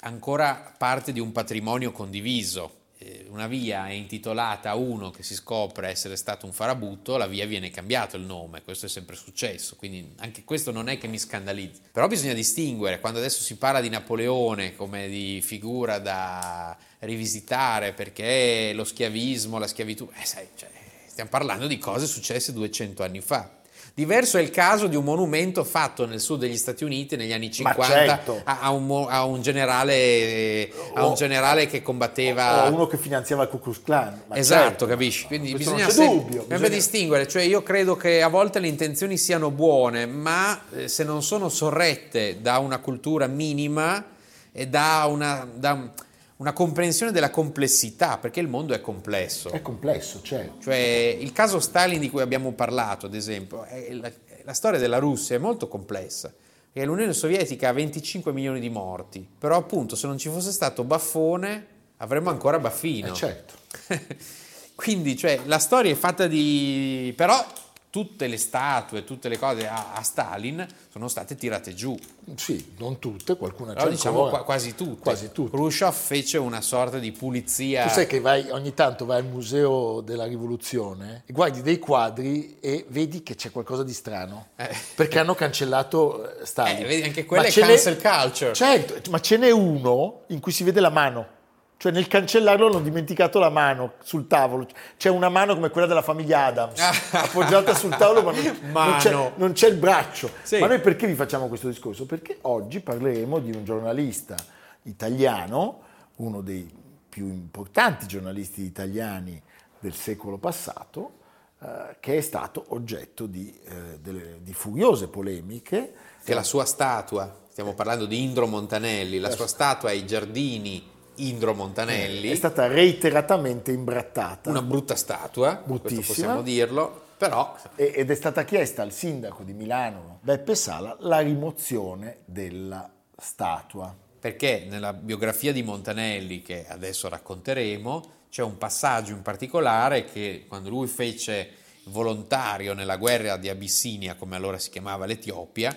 ancora 0.00 0.74
parte 0.76 1.12
di 1.12 1.20
un 1.20 1.32
patrimonio 1.32 1.92
condiviso. 1.92 2.84
Eh, 2.98 3.26
Una 3.28 3.46
via 3.46 3.88
è 3.88 3.92
intitolata 3.92 4.70
a 4.70 4.74
uno 4.74 5.10
che 5.10 5.22
si 5.22 5.34
scopre 5.34 5.88
essere 5.88 6.16
stato 6.16 6.46
un 6.46 6.52
farabutto, 6.52 7.16
la 7.18 7.26
via 7.26 7.46
viene 7.46 7.70
cambiato 7.70 8.16
il 8.16 8.24
nome, 8.24 8.62
questo 8.62 8.86
è 8.86 8.88
sempre 8.88 9.16
successo, 9.16 9.76
quindi 9.76 10.14
anche 10.18 10.44
questo 10.44 10.70
non 10.72 10.88
è 10.88 10.96
che 10.96 11.06
mi 11.06 11.18
scandalizzi. 11.18 11.80
Però 11.92 12.06
bisogna 12.06 12.32
distinguere, 12.32 12.98
quando 13.00 13.18
adesso 13.18 13.42
si 13.42 13.56
parla 13.56 13.80
di 13.80 13.90
Napoleone 13.90 14.74
come 14.74 15.08
di 15.08 15.42
figura 15.42 15.98
da 15.98 16.76
rivisitare 17.00 17.92
perché 17.92 18.72
lo 18.74 18.84
schiavismo, 18.84 19.58
la 19.58 19.66
schiavitù, 19.66 20.08
eh, 20.18 20.24
sai, 20.24 20.48
cioè, 20.54 20.70
stiamo 21.06 21.28
parlando 21.28 21.66
di 21.66 21.76
cose 21.78 22.06
successe 22.06 22.52
200 22.54 23.02
anni 23.02 23.20
fa. 23.20 23.50
Diverso 23.96 24.36
è 24.36 24.42
il 24.42 24.50
caso 24.50 24.88
di 24.88 24.94
un 24.96 25.04
monumento 25.04 25.64
fatto 25.64 26.04
nel 26.04 26.20
sud 26.20 26.40
degli 26.40 26.58
Stati 26.58 26.84
Uniti 26.84 27.16
negli 27.16 27.32
anni 27.32 27.46
Ma 27.46 27.72
50 27.72 27.86
certo. 27.86 28.40
a, 28.44 28.58
a 28.60 28.70
un, 28.70 29.06
a 29.08 29.24
un 29.24 29.40
generale, 29.40 30.70
a 30.92 31.06
un 31.06 31.14
generale 31.14 31.66
che 31.66 31.80
combatteva 31.80 32.66
O 32.66 32.74
uno 32.74 32.86
che 32.88 32.98
finanziava 32.98 33.44
il 33.44 33.48
Ku 33.48 33.58
Klux 33.58 33.80
Klan. 33.82 34.24
Esatto, 34.34 34.62
certo. 34.64 34.86
capisci? 34.86 35.24
Quindi 35.24 35.52
Questo 35.52 35.70
bisogna, 35.72 35.86
non 35.86 35.96
c'è 35.96 36.02
se- 36.02 36.08
dubbio, 36.08 36.42
bisogna 36.42 36.46
bisogna- 36.58 36.68
distinguere, 36.68 37.26
cioè 37.26 37.42
io 37.44 37.62
credo 37.62 37.96
che 37.96 38.20
a 38.20 38.28
volte 38.28 38.58
le 38.58 38.68
intenzioni 38.68 39.16
siano 39.16 39.50
buone, 39.50 40.04
ma 40.04 40.60
eh, 40.74 40.88
se 40.88 41.02
non 41.02 41.22
sono 41.22 41.48
sorrette 41.48 42.42
da 42.42 42.58
una 42.58 42.80
cultura 42.80 43.26
minima 43.28 44.04
e 44.52 44.66
da 44.68 45.06
una, 45.08 45.48
da 45.54 45.88
una 46.36 46.52
comprensione 46.52 47.12
della 47.12 47.30
complessità, 47.30 48.18
perché 48.18 48.40
il 48.40 48.48
mondo 48.48 48.74
è 48.74 48.80
complesso. 48.80 49.50
È 49.50 49.62
complesso, 49.62 50.20
certo. 50.22 50.64
Cioè, 50.64 51.16
il 51.18 51.32
caso 51.32 51.60
Stalin 51.60 52.00
di 52.00 52.10
cui 52.10 52.20
abbiamo 52.20 52.52
parlato, 52.52 53.06
ad 53.06 53.14
esempio, 53.14 53.66
la, 53.90 54.12
la 54.42 54.52
storia 54.52 54.78
della 54.78 54.98
Russia 54.98 55.36
è 55.36 55.38
molto 55.38 55.66
complessa. 55.68 56.32
E 56.72 56.84
l'Unione 56.84 57.14
Sovietica 57.14 57.70
ha 57.70 57.72
25 57.72 58.32
milioni 58.32 58.60
di 58.60 58.68
morti, 58.68 59.26
però 59.38 59.56
appunto 59.56 59.96
se 59.96 60.06
non 60.06 60.18
ci 60.18 60.28
fosse 60.28 60.52
stato 60.52 60.84
Baffone 60.84 61.66
avremmo 61.96 62.28
ancora 62.28 62.58
Baffino. 62.58 63.08
Eh, 63.08 63.14
certo. 63.14 63.54
Quindi, 64.74 65.16
cioè, 65.16 65.40
la 65.46 65.58
storia 65.58 65.90
è 65.90 65.94
fatta 65.94 66.26
di... 66.26 67.14
però 67.16 67.42
tutte 67.90 68.26
le 68.26 68.36
statue, 68.36 69.04
tutte 69.04 69.28
le 69.28 69.38
cose 69.38 69.68
a, 69.68 69.92
a 69.94 70.02
Stalin 70.02 70.66
sono 70.92 71.08
state 71.08 71.34
tirate 71.34 71.74
giù. 71.74 71.96
Sì, 72.34 72.74
non 72.78 72.98
tutte, 72.98 73.36
qualcuna 73.36 73.72
Però 73.74 73.88
diciamo 73.88 74.24
ancora. 74.24 74.36
qua- 74.36 74.44
quasi 74.44 74.74
tutte. 74.74 75.00
Quasi 75.00 75.30
tutte. 75.32 75.56
Khrushchev 75.56 75.92
fece 75.92 76.38
una 76.38 76.60
sorta 76.60 76.98
di 76.98 77.12
pulizia. 77.12 77.84
Tu 77.86 77.90
sai 77.90 78.06
che 78.06 78.20
vai, 78.20 78.50
ogni 78.50 78.74
tanto 78.74 79.06
vai 79.06 79.18
al 79.18 79.26
museo 79.26 80.00
della 80.00 80.24
rivoluzione 80.24 81.22
guardi 81.28 81.62
dei 81.62 81.78
quadri 81.78 82.58
e 82.60 82.84
vedi 82.88 83.22
che 83.22 83.34
c'è 83.34 83.50
qualcosa 83.50 83.82
di 83.82 83.92
strano. 83.92 84.48
Eh. 84.56 84.74
Perché 84.94 85.18
hanno 85.18 85.34
cancellato 85.34 86.40
eh, 86.40 86.46
Stalin. 86.46 86.84
Eh, 86.84 86.86
vedi, 86.86 87.02
anche 87.02 87.24
quella 87.24 87.42
Ma 87.42 87.48
è 87.48 87.52
cancel 87.52 88.00
culture. 88.00 88.54
Certo, 88.54 89.10
ma 89.10 89.20
ce 89.20 89.36
n'è 89.36 89.50
uno 89.50 90.22
in 90.28 90.40
cui 90.40 90.52
si 90.52 90.64
vede 90.64 90.80
la 90.80 90.90
mano. 90.90 91.34
Cioè 91.78 91.92
nel 91.92 92.08
cancellarlo 92.08 92.66
hanno 92.68 92.80
dimenticato 92.80 93.38
la 93.38 93.50
mano 93.50 93.94
sul 94.02 94.26
tavolo. 94.26 94.66
C'è 94.96 95.10
una 95.10 95.28
mano 95.28 95.54
come 95.54 95.68
quella 95.68 95.86
della 95.86 96.02
famiglia 96.02 96.46
Adams, 96.46 96.80
appoggiata 97.12 97.74
sul 97.74 97.94
tavolo, 97.94 98.22
ma 98.22 98.88
non, 98.88 98.98
c'è, 98.98 99.32
non 99.36 99.52
c'è 99.52 99.68
il 99.68 99.76
braccio. 99.76 100.30
Sì. 100.42 100.58
Ma 100.58 100.68
noi 100.68 100.80
perché 100.80 101.06
vi 101.06 101.14
facciamo 101.14 101.48
questo 101.48 101.68
discorso? 101.68 102.06
Perché 102.06 102.38
oggi 102.42 102.80
parleremo 102.80 103.38
di 103.40 103.54
un 103.54 103.64
giornalista 103.64 104.36
italiano, 104.84 105.82
uno 106.16 106.40
dei 106.40 106.66
più 107.08 107.26
importanti 107.26 108.06
giornalisti 108.06 108.62
italiani 108.62 109.40
del 109.78 109.94
secolo 109.94 110.38
passato, 110.38 111.12
eh, 111.60 111.96
che 112.00 112.16
è 112.16 112.20
stato 112.22 112.64
oggetto 112.68 113.26
di, 113.26 113.54
eh, 113.64 113.98
delle- 114.00 114.38
di 114.42 114.52
furiose 114.54 115.08
polemiche. 115.08 115.92
che 116.26 116.34
la 116.34 116.42
sua 116.42 116.64
statua, 116.64 117.32
stiamo 117.50 117.72
parlando 117.74 118.04
di 118.04 118.20
Indro 118.20 118.48
Montanelli, 118.48 119.20
la 119.20 119.30
sua 119.30 119.46
statua 119.46 119.90
ai 119.90 120.04
giardini 120.04 120.94
Indro 121.16 121.54
Montanelli, 121.54 122.30
È 122.30 122.34
stata 122.34 122.66
reiteratamente 122.66 123.72
imbrattata. 123.72 124.50
una 124.50 124.62
brutta 124.62 124.94
statua, 124.96 125.60
Bruttissima. 125.64 126.00
possiamo 126.06 126.42
dirlo, 126.42 127.04
però 127.16 127.56
ed 127.76 128.10
è 128.10 128.14
stata 128.14 128.44
chiesta 128.44 128.82
al 128.82 128.92
sindaco 128.92 129.42
di 129.42 129.52
Milano, 129.52 130.18
Beppe 130.22 130.54
Sala, 130.54 130.96
la 131.00 131.20
rimozione 131.20 132.18
della 132.24 132.90
statua. 133.16 133.94
perché 134.18 134.66
nella 134.68 134.92
biografia 134.92 135.52
di 135.52 135.62
Montanelli, 135.62 136.42
che 136.42 136.66
adesso 136.68 137.08
racconteremo, 137.08 138.10
c'è 138.28 138.42
un 138.42 138.58
passaggio 138.58 139.12
in 139.12 139.22
particolare 139.22 140.04
che 140.04 140.44
quando 140.48 140.68
lui 140.68 140.88
fece 140.88 141.50
volontario 141.84 142.74
nella 142.74 142.96
guerra 142.96 143.36
di 143.36 143.48
Abissinia, 143.48 144.16
come 144.16 144.34
allora 144.34 144.58
si 144.58 144.70
chiamava 144.70 145.06
l'Etiopia, 145.06 145.74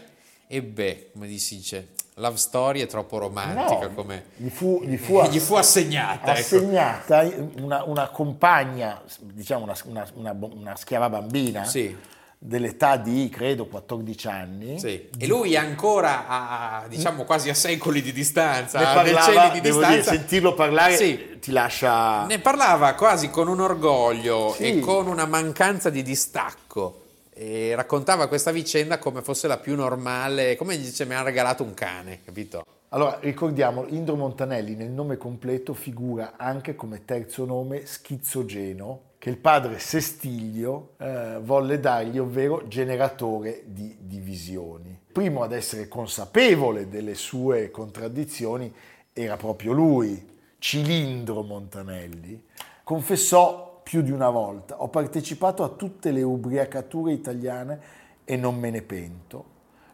ebbe, 0.47 1.11
come 1.13 1.27
si 1.37 1.57
dice, 1.57 1.89
love 2.19 2.37
story 2.37 2.81
è 2.81 2.85
troppo 2.87 3.17
romantica 3.17 3.87
No, 3.87 3.93
come... 3.93 4.25
gli 4.35 4.49
fu, 4.49 4.81
gli 4.83 4.97
fu 4.97 5.15
ass- 5.17 5.31
Gli 5.33 5.39
fu 5.39 5.55
assegnata, 5.55 6.31
ecco. 6.31 6.39
assegnata 6.39 7.29
una, 7.61 7.83
una 7.83 8.07
compagna, 8.09 9.01
diciamo 9.21 9.63
una, 9.63 9.75
una- 10.13 10.37
una 10.39 10.75
schiava 10.75 11.09
bambina, 11.09 11.63
Sì. 11.65 11.95
dell'età 12.37 12.95
di, 12.97 13.27
credo, 13.29 13.65
14 13.67 14.27
anni. 14.27 14.79
Sì. 14.79 15.09
E 15.17 15.27
lui 15.27 15.55
ancora 15.57 16.25
a, 16.27 16.85
diciamo 16.87 17.23
quasi 17.23 17.49
a 17.49 17.53
secoli 17.53 18.01
di 18.01 18.13
distanza, 18.13 18.79
Ne 18.79 18.85
a 18.85 18.93
parlava, 18.93 19.25
decenni 19.27 19.51
di 19.51 19.61
devo 19.61 19.79
dire, 19.79 19.95
distanza. 19.97 20.19
sentirlo 20.19 20.53
parlare 20.53 20.95
Sì. 20.95 21.37
ti 21.39 21.51
lascia... 21.51 22.25
Ne 22.25 22.39
parlava 22.39 22.93
quasi 22.93 23.29
con 23.29 23.47
un 23.47 23.59
orgoglio 23.59 24.53
Sì. 24.55 24.63
e 24.63 24.79
con 24.79 25.07
una 25.07 25.25
mancanza 25.25 25.89
di 25.89 26.01
distacco. 26.01 27.03
E 27.41 27.73
raccontava 27.73 28.27
questa 28.27 28.51
vicenda 28.51 28.99
come 28.99 29.21
fosse 29.21 29.47
la 29.47 29.59
più 29.59 29.73
normale, 29.73 30.57
come 30.57 30.75
dice 30.75 31.05
mi 31.05 31.13
ha 31.13 31.21
regalato 31.21 31.63
un 31.63 31.73
cane, 31.73 32.19
capito? 32.21 32.65
Allora, 32.89 33.17
ricordiamo, 33.21 33.85
Indro 33.87 34.17
Montanelli 34.17 34.75
nel 34.75 34.89
nome 34.89 35.15
completo 35.15 35.73
figura 35.73 36.33
anche 36.35 36.75
come 36.75 37.05
terzo 37.05 37.45
nome 37.45 37.85
schizogeno 37.85 39.03
che 39.19 39.29
il 39.29 39.37
padre 39.37 39.79
Sestiglio 39.79 40.95
eh, 40.97 41.39
volle 41.41 41.79
dargli, 41.79 42.17
ovvero 42.17 42.67
generatore 42.67 43.61
di 43.67 43.95
divisioni. 44.01 44.99
Primo 45.09 45.41
ad 45.41 45.53
essere 45.53 45.87
consapevole 45.87 46.89
delle 46.89 47.15
sue 47.15 47.71
contraddizioni 47.71 48.69
era 49.13 49.37
proprio 49.37 49.71
lui, 49.71 50.27
Cilindro 50.57 51.41
Montanelli. 51.43 52.47
Confessò 52.83 53.68
più 53.89 54.03
di 54.03 54.11
una 54.11 54.29
volta, 54.29 54.83
ho 54.83 54.87
partecipato 54.87 55.63
a 55.63 55.69
tutte 55.69 56.11
le 56.11 56.21
ubriacature 56.21 57.11
italiane 57.11 57.79
e 58.23 58.35
non 58.37 58.55
me 58.55 58.69
ne 58.69 58.83
pento. 58.83 59.43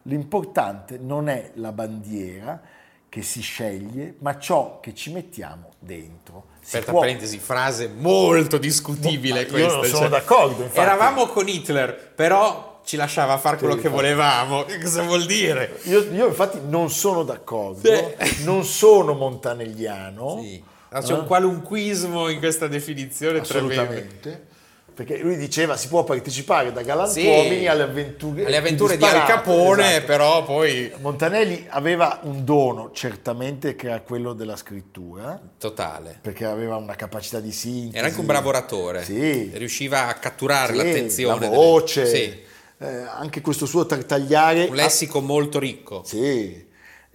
L'importante 0.01 0.97
non 0.97 1.29
è 1.29 1.51
la 1.53 1.71
bandiera 1.71 2.59
che 3.07 3.21
si 3.21 3.39
sceglie, 3.39 4.15
ma 4.19 4.37
ciò 4.37 4.81
che 4.81 4.93
ci 4.93 5.13
mettiamo 5.13 5.69
dentro. 5.79 6.47
Si 6.59 6.75
Aperta 6.75 6.91
può- 6.91 6.99
parentesi, 6.99 7.39
frase 7.39 7.87
molto 7.87 8.57
discutibile 8.57 9.43
io 9.43 9.47
questa. 9.49 9.75
non 9.77 9.85
sono 9.85 9.99
cioè, 9.99 10.09
d'accordo, 10.09 10.63
infatti. 10.63 10.79
Eravamo 10.81 11.27
con 11.27 11.47
Hitler, 11.47 12.11
però 12.13 12.81
ci 12.83 12.97
lasciava 12.97 13.37
fare 13.37 13.55
quello 13.55 13.75
che 13.75 13.87
volevamo. 13.87 14.63
Che 14.65 14.77
cosa 14.83 15.03
vuol 15.03 15.25
dire? 15.25 15.79
Io, 15.83 16.01
io 16.11 16.27
infatti 16.27 16.59
non 16.67 16.89
sono 16.89 17.23
d'accordo, 17.23 17.79
Sì. 18.19 18.43
non 18.43 18.65
sono 18.65 19.13
montanelliano. 19.13 20.41
Sì. 20.41 20.73
C'è 21.01 21.13
un 21.13 21.25
qualunquismo 21.25 22.29
in 22.29 22.39
questa 22.39 22.67
definizione. 22.67 23.39
Assolutamente. 23.39 24.53
Perché 24.95 25.17
lui 25.17 25.35
diceva 25.35 25.75
si 25.75 25.89
può 25.89 26.05
partecipare 26.05 26.71
da 26.71 26.81
galantuomini 26.81 27.59
Sì. 27.59 27.67
alle 27.67 27.83
avventure, 27.83 28.45
Alle 28.45 28.55
avventure 28.55 28.95
di 28.95 29.03
Al 29.03 29.25
Capone, 29.25 29.89
esatto. 29.89 30.05
però 30.05 30.45
poi... 30.45 30.89
Montanelli 31.01 31.65
aveva 31.67 32.21
un 32.23 32.45
dono, 32.45 32.91
certamente, 32.93 33.75
che 33.75 33.87
era 33.87 33.99
quello 33.99 34.31
della 34.31 34.55
scrittura, 34.55 35.37
Totale. 35.59 36.17
perché 36.21 36.45
aveva 36.45 36.77
una 36.77 36.95
capacità 36.95 37.41
di 37.41 37.51
sintesi. 37.51 37.97
Era 37.97 38.07
anche 38.07 38.21
un 38.21 38.25
bravo 38.25 38.47
oratore. 38.47 39.03
Sì. 39.03 39.51
Riusciva 39.53 40.07
a 40.07 40.13
catturare 40.13 40.71
Sì, 40.71 40.77
l'attenzione. 40.77 41.33
La 41.41 41.45
delle- 41.47 41.55
voce, 41.57 42.05
Sì. 42.05 42.43
eh, 42.77 42.87
anche 43.17 43.41
questo 43.41 43.65
suo 43.65 43.85
tartagliare. 43.85 44.67
Un 44.69 44.75
lessico 44.75 45.19
molto 45.19 45.59
ricco. 45.59 46.03
Sì. 46.05 46.65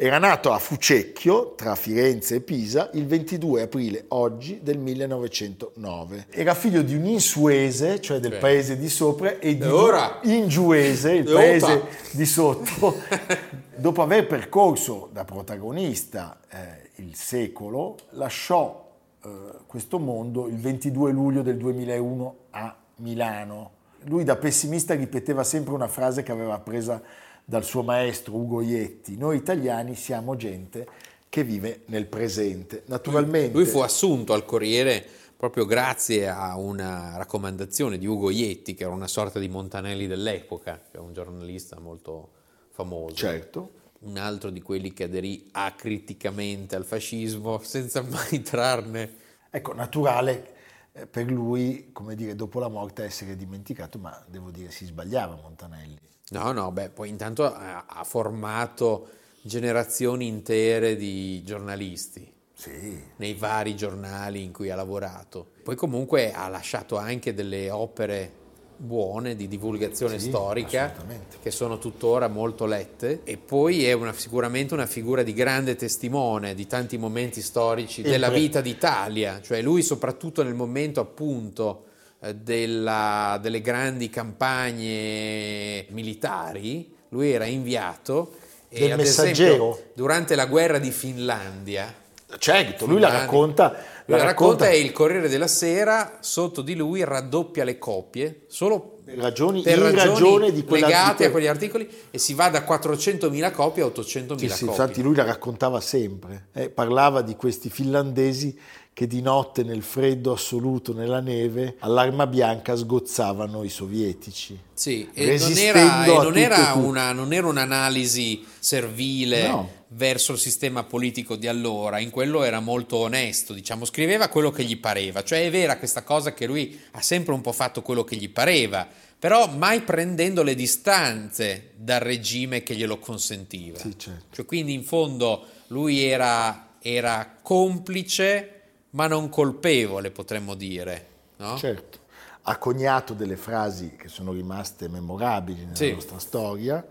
Era 0.03 0.17
nato 0.17 0.51
a 0.51 0.59
Fucecchio, 0.59 1.53
tra 1.55 1.75
Firenze 1.75 2.37
e 2.37 2.41
Pisa, 2.41 2.89
il 2.95 3.07
22 3.07 3.61
aprile 3.61 4.05
oggi 4.09 4.61
del 4.63 4.79
1909. 4.79 6.29
Era 6.31 6.55
figlio 6.55 6.81
di 6.81 6.95
un 6.95 7.05
insuese, 7.05 8.01
cioè 8.01 8.19
del 8.19 8.33
Sì. 8.33 8.39
paese 8.39 8.79
di 8.79 8.89
sopra, 8.89 9.39
e 9.39 9.59
di 9.59 9.67
ora? 9.67 10.21
un 10.23 10.31
ingiuese, 10.31 11.13
il 11.13 11.25
paese 11.31 11.83
di 12.13 12.25
sotto. 12.25 12.95
Dopo 13.77 14.01
aver 14.01 14.27
percorso 14.27 15.11
da 15.13 15.27
protagonista 15.27 16.41
eh, 16.49 17.03
il 17.03 17.15
secolo, 17.15 17.97
lasciò 18.13 18.91
eh, 19.23 19.29
questo 19.67 19.99
mondo 19.99 20.49
il 20.49 20.57
22 20.57 21.13
luglio 21.13 21.43
del 21.43 21.59
2001 21.59 22.37
a 22.53 22.75
Milano. 22.97 23.73
Lui 24.05 24.25
da 24.25 24.37
pessimista 24.37 24.95
ripeteva 24.95 25.45
sempre 25.45 25.75
una 25.75 25.89
frase 25.89 26.23
che 26.23 26.33
aveva 26.33 26.59
presa 26.59 27.03
dal 27.51 27.65
suo 27.65 27.83
maestro 27.83 28.37
Ugo 28.37 28.61
Ietti, 28.61 29.17
noi 29.17 29.37
italiani 29.37 29.97
siamo 29.97 30.37
gente 30.37 30.87
che 31.29 31.43
vive 31.43 31.81
nel 31.87 32.07
presente. 32.07 32.85
Naturalmente 32.87 33.53
Lui 33.53 33.65
fu 33.65 33.81
assunto 33.81 34.33
al 34.35 34.45
Corriere 34.45 35.05
proprio 35.37 35.65
grazie 35.65 36.29
a 36.29 36.57
una 36.57 37.17
raccomandazione 37.17 37.99
di 37.99 38.07
Ugo 38.07 38.31
Ietti, 38.31 38.75
che 38.75 38.85
era 38.85 38.93
una 38.93 39.09
sorta 39.09 39.41
di 39.41 39.49
Montanelli 39.49 40.07
dell'epoca, 40.07 40.81
che 40.89 40.99
è 40.99 41.01
un 41.01 41.13
giornalista 41.13 41.81
molto 41.81 42.31
famoso. 42.71 43.17
certo, 43.17 43.71
Un 44.03 44.17
altro 44.17 44.51
di 44.51 44.63
quelli 44.63 44.93
che 44.93 45.05
aderì 45.05 45.49
acriticamente 45.51 46.77
al 46.77 46.85
fascismo 46.85 47.59
senza 47.65 48.01
mai 48.03 48.43
trarne. 48.43 49.17
ecco, 49.51 49.75
naturale 49.75 50.55
eh, 50.93 51.05
per 51.05 51.29
lui, 51.29 51.89
come 51.91 52.15
dire, 52.15 52.37
dopo 52.37 52.61
la 52.61 52.69
morte 52.69 53.03
essere 53.03 53.35
dimenticato, 53.35 53.99
ma 53.99 54.25
devo 54.29 54.53
dire 54.53 54.71
si 54.71 54.85
sbagliava 54.85 55.35
Montanelli. 55.35 55.99
No, 56.31 56.53
no, 56.53 56.71
beh, 56.71 56.91
poi 56.91 57.09
intanto 57.09 57.45
ha, 57.45 57.85
ha 57.87 58.05
formato 58.05 59.09
generazioni 59.43 60.27
intere 60.27 60.97
di 60.97 61.43
giornalisti. 61.45 62.31
Sì, 62.55 63.03
nei 63.17 63.35
vari 63.35 63.75
giornali 63.75 64.43
in 64.43 64.53
cui 64.53 64.71
ha 64.71 64.75
lavorato. 64.77 65.47
Poi 65.63 65.77
comunque 65.77 66.33
ha 66.33 66.47
lasciato 66.49 66.99
anche 66.99 67.33
delle 67.33 67.71
opere 67.71 68.31
buone 68.77 69.35
di 69.35 69.49
divulgazione 69.49 70.19
Sì, 70.19 70.29
storica 70.29 70.95
che 71.43 71.51
sono 71.51 71.79
tuttora 71.79 72.29
molto 72.29 72.67
lette. 72.67 73.21
E 73.25 73.37
poi 73.39 73.85
è 73.87 73.93
una- 73.93 74.13
sicuramente 74.13 74.75
una 74.75 74.87
figura 74.87 75.23
di 75.23 75.33
grande 75.33 75.75
testimone 75.75 76.55
di 76.55 76.67
tanti 76.67 76.97
momenti 76.99 77.41
storici 77.43 78.03
E 78.03 78.11
della 78.11 78.29
pre- 78.29 78.39
vita 78.39 78.61
d'Italia, 78.61 79.41
cioè 79.41 79.63
lui 79.63 79.83
soprattutto 79.83 80.43
nel 80.43 80.55
momento 80.55 81.01
appunto 81.01 81.85
della- 82.29 83.39
delle 83.41 83.61
grandi 83.61 84.11
campagne 84.11 85.87
militari, 85.91 86.93
lui 87.11 87.31
era 87.31 87.45
inviato 87.47 88.35
e 88.69 88.87
Del 88.89 88.97
Messaggero? 88.97 89.53
esempio 89.73 89.91
durante 89.95 90.35
la 90.35 90.47
guerra 90.47 90.79
di 90.79 90.91
Finlandia 90.91 91.93
certo, 92.39 92.87
lui 92.87 93.01
la 93.01 93.09
Finlandia. 93.09 93.19
racconta... 93.21 93.85
La 94.11 94.25
racconta 94.25 94.69
e 94.69 94.81
il 94.81 94.91
Corriere 94.91 95.29
della 95.29 95.47
Sera 95.47 96.17
sotto 96.19 96.63
di 96.63 96.75
lui 96.75 97.05
raddoppia 97.05 97.63
le 97.63 97.79
copie 97.79 98.41
solo 98.49 99.03
ragioni, 99.15 99.63
per 99.63 99.79
ragioni 99.79 100.09
ragione 100.11 100.53
di 100.53 100.65
quella 100.65 100.87
legate 100.89 101.17
di 101.19 101.25
a 101.27 101.31
quegli 101.31 101.47
articoli 101.47 101.89
e 102.11 102.19
si 102.19 102.35
va 102.35 102.49
da 102.49 102.65
400.000 102.67 103.53
copie 103.53 103.85
a 103.85 103.87
800.000 103.87 104.37
Sì, 104.37 104.49
sì, 104.49 104.65
copie. 104.65 104.67
infatti 104.67 105.03
lui 105.03 105.15
la 105.15 105.23
raccontava 105.23 105.81
sempre, 105.81 106.47
eh, 106.55 106.71
parlava 106.71 107.23
di 107.23 107.37
questi 107.37 107.71
finlandesi 107.71 108.59
che 108.93 109.07
di 109.07 109.23
notte 109.23 109.63
nel 109.63 109.83
freddo 109.83 110.33
assoluto 110.33 110.93
nella 110.93 111.21
neve 111.21 111.77
all'arma 111.79 112.27
bianca 112.27 112.77
sgozzavano 112.77 113.63
i 113.65 113.69
sovietici. 113.69 114.59
Sì, 114.75 115.09
e 115.15 115.39
non 115.39 115.57
era, 115.57 116.05
e 116.05 116.07
non 116.07 116.37
era, 116.37 116.73
una, 116.75 117.13
non 117.13 117.33
era 117.33 117.47
un'analisi 117.47 118.45
servile 118.59 119.47
no. 119.47 119.71
verso 119.89 120.33
il 120.33 120.39
sistema 120.39 120.85
politico 120.85 121.37
di 121.37 121.47
allora, 121.47 121.99
in 121.99 122.11
quello 122.11 122.43
era 122.43 122.61
molto 122.61 122.97
onesto, 122.97 123.53
diciamo, 123.53 123.85
scriveva 123.85 124.29
quello 124.29 124.51
che 124.51 124.65
gli 124.65 124.79
pareva, 124.79 125.23
cioè 125.23 125.45
è 125.45 125.51
vera 125.51 125.79
questa 125.79 126.03
cosa 126.03 126.35
che 126.35 126.47
lui 126.47 126.79
ha 126.93 127.01
sempre 127.01 127.33
un 127.33 127.41
po' 127.41 127.53
fatto 127.53 127.83
quello 127.83 128.05
che 128.05 128.17
gli 128.17 128.29
pareva, 128.29 128.87
però 129.19 129.49
mai 129.49 129.83
prendendo 129.83 130.43
le 130.43 130.55
distanze 130.55 131.73
dal 131.77 132.01
regime 132.01 132.63
che 132.63 132.75
glielo 132.75 132.99
consentiva. 132.99 133.79
Sì, 133.79 133.95
certo. 133.99 134.25
cioè, 134.35 134.45
quindi 134.47 134.73
in 134.73 134.83
fondo 134.83 135.47
lui 135.69 136.03
era, 136.03 136.77
era 136.81 137.37
complice 137.43 138.60
ma 138.91 139.07
non 139.07 139.29
colpevole, 139.29 140.11
potremmo 140.11 140.55
dire. 140.55 141.07
No? 141.37 141.57
Certo 141.57 142.01
ha 142.43 142.57
coniato 142.57 143.15
delle 143.15 143.37
frasi 143.37 143.97
che 143.97 144.09
sono 144.09 144.33
rimaste 144.33 144.89
memorabili 144.89 145.65
nella 145.65 145.77
sì. 145.77 145.93
nostra 145.93 146.19
storia. 146.19 146.85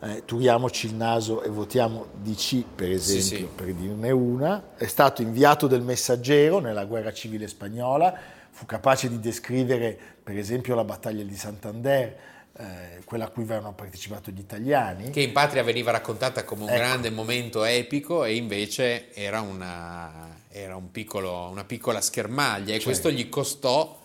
Eh, 0.00 0.24
turiamoci 0.24 0.86
il 0.86 0.94
naso 0.94 1.42
e 1.42 1.48
votiamo 1.48 2.08
DC, 2.20 2.64
per 2.74 2.90
esempio, 2.90 3.22
sì, 3.22 3.36
sì. 3.36 3.48
per 3.54 3.72
dirne 3.72 4.10
una. 4.10 4.74
È 4.76 4.86
stato 4.86 5.22
inviato 5.22 5.66
del 5.66 5.82
messaggero 5.82 6.58
nella 6.58 6.84
guerra 6.84 7.12
civile 7.12 7.46
spagnola, 7.48 8.14
fu 8.50 8.66
capace 8.66 9.08
di 9.08 9.20
descrivere, 9.20 9.98
per 10.22 10.36
esempio, 10.36 10.74
la 10.74 10.84
battaglia 10.84 11.22
di 11.22 11.36
Santander, 11.36 12.16
eh, 12.56 13.02
quella 13.04 13.24
a 13.24 13.28
cui 13.28 13.42
avevano 13.42 13.74
partecipato 13.74 14.30
gli 14.30 14.38
italiani. 14.38 15.10
Che 15.10 15.20
in 15.20 15.32
patria 15.32 15.62
veniva 15.62 15.90
raccontata 15.90 16.44
come 16.44 16.62
un 16.62 16.68
ecco. 16.68 16.78
grande 16.78 17.10
momento 17.10 17.64
epico 17.64 18.24
e 18.24 18.36
invece 18.36 19.12
era 19.14 19.40
una, 19.40 20.36
era 20.48 20.76
un 20.76 20.90
piccolo, 20.90 21.48
una 21.50 21.64
piccola 21.64 22.00
schermaglia 22.00 22.74
e 22.74 22.80
certo. 22.80 22.84
questo 22.84 23.10
gli 23.10 23.28
costò 23.28 24.02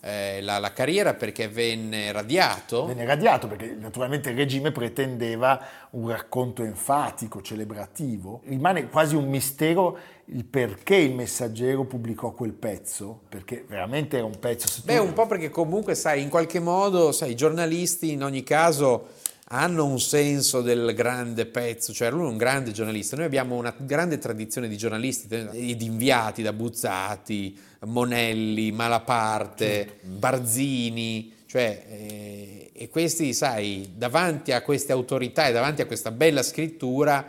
eh, 0.00 0.40
la, 0.42 0.58
la, 0.58 0.72
carriera 0.72 1.14
perché 1.14 1.48
venne 1.48 2.12
radiato. 2.12 2.86
Venne 2.86 3.04
radiato 3.04 3.48
perché 3.48 3.76
naturalmente 3.78 4.30
il 4.30 4.36
regime 4.36 4.70
pretendeva 4.70 5.60
un 5.90 6.08
racconto 6.08 6.62
enfatico, 6.62 7.42
celebrativo. 7.42 8.42
Rimane 8.44 8.88
quasi 8.88 9.16
un 9.16 9.28
mistero 9.28 9.98
il 10.26 10.44
perché 10.44 10.96
il 10.96 11.14
messaggero 11.14 11.84
pubblicò 11.84 12.32
quel 12.32 12.52
pezzo, 12.52 13.20
perché 13.28 13.64
veramente 13.66 14.18
era 14.18 14.26
un 14.26 14.38
pezzo... 14.38 14.82
Beh, 14.84 14.98
un 14.98 15.14
po' 15.14 15.26
perché 15.26 15.48
comunque, 15.48 15.94
sai, 15.94 16.22
in 16.22 16.28
qualche 16.28 16.60
modo, 16.60 17.12
sai, 17.12 17.30
i 17.30 17.36
giornalisti 17.36 18.12
in 18.12 18.22
ogni 18.22 18.42
caso 18.42 19.08
hanno 19.50 19.86
un 19.86 19.98
senso 19.98 20.60
del 20.60 20.92
grande 20.94 21.46
pezzo, 21.46 21.92
cioè 21.92 22.10
lui 22.10 22.26
è 22.26 22.28
un 22.28 22.36
grande 22.36 22.72
giornalista, 22.72 23.16
noi 23.16 23.24
abbiamo 23.24 23.56
una 23.56 23.74
grande 23.76 24.18
tradizione 24.18 24.68
di 24.68 24.76
giornalisti 24.76 25.26
di 25.26 25.84
inviati 25.84 26.42
da 26.42 26.52
Buzzati, 26.52 27.58
Monelli, 27.86 28.72
Malaparte, 28.72 30.00
Barzini, 30.02 31.32
cioè, 31.46 31.82
eh, 31.88 32.70
e 32.74 32.88
questi, 32.90 33.32
sai, 33.32 33.94
davanti 33.96 34.52
a 34.52 34.60
queste 34.60 34.92
autorità 34.92 35.46
e 35.46 35.52
davanti 35.52 35.80
a 35.80 35.86
questa 35.86 36.10
bella 36.10 36.42
scrittura, 36.42 37.26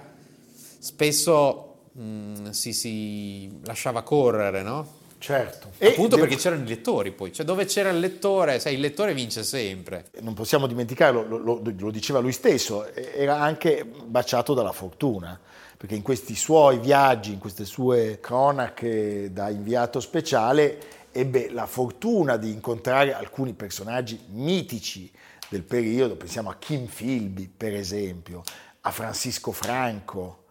spesso 0.77 1.84
mh, 1.93 2.01
mm, 2.01 2.49
si, 2.49 2.73
si 2.73 3.60
lasciava 3.63 4.01
correre, 4.01 4.62
no? 4.62 4.97
Certo. 5.19 5.71
E 5.77 5.89
Appunto 5.89 6.15
devo... 6.15 6.27
perché 6.27 6.41
c'erano 6.41 6.63
i 6.63 6.67
lettori 6.67 7.12
poi, 7.12 7.34
cioè 7.34 7.45
dove 7.45 7.65
c'era 7.65 7.89
il 7.89 7.99
lettore, 7.99 8.60
sai, 8.60 8.75
il 8.75 8.79
lettore 8.79 9.13
vince 9.13 9.43
sempre. 9.43 10.05
Non 10.21 10.34
possiamo 10.34 10.65
dimenticarlo, 10.65 11.27
lo, 11.27 11.38
lo, 11.38 11.62
lo 11.77 11.91
diceva 11.91 12.19
lui 12.19 12.32
stesso, 12.32 12.91
era 12.93 13.39
anche 13.39 13.86
baciato 13.86 14.53
dalla 14.53 14.71
fortuna, 14.71 15.38
perché 15.75 15.95
in 15.95 16.01
questi 16.01 16.36
suoi 16.36 16.79
viaggi, 16.79 17.34
in 17.34 17.39
queste 17.39 17.65
sue 17.65 18.19
cronache 18.21 19.32
da 19.34 19.49
inviato 19.49 19.99
speciale, 19.99 20.79
ebbe 21.12 21.49
la 21.51 21.65
fortuna 21.65 22.38
di 22.38 22.51
incontrare 22.51 23.13
alcuni 23.13 23.53
personaggi 23.53 24.19
mitici 24.29 25.12
del 25.49 25.63
periodo, 25.63 26.15
pensiamo 26.15 26.49
a 26.49 26.55
Kim 26.58 26.86
Philby 26.86 27.51
per 27.55 27.73
esempio, 27.73 28.43
a 28.82 28.91
Francisco 28.91 29.51
Franco, 29.51 30.45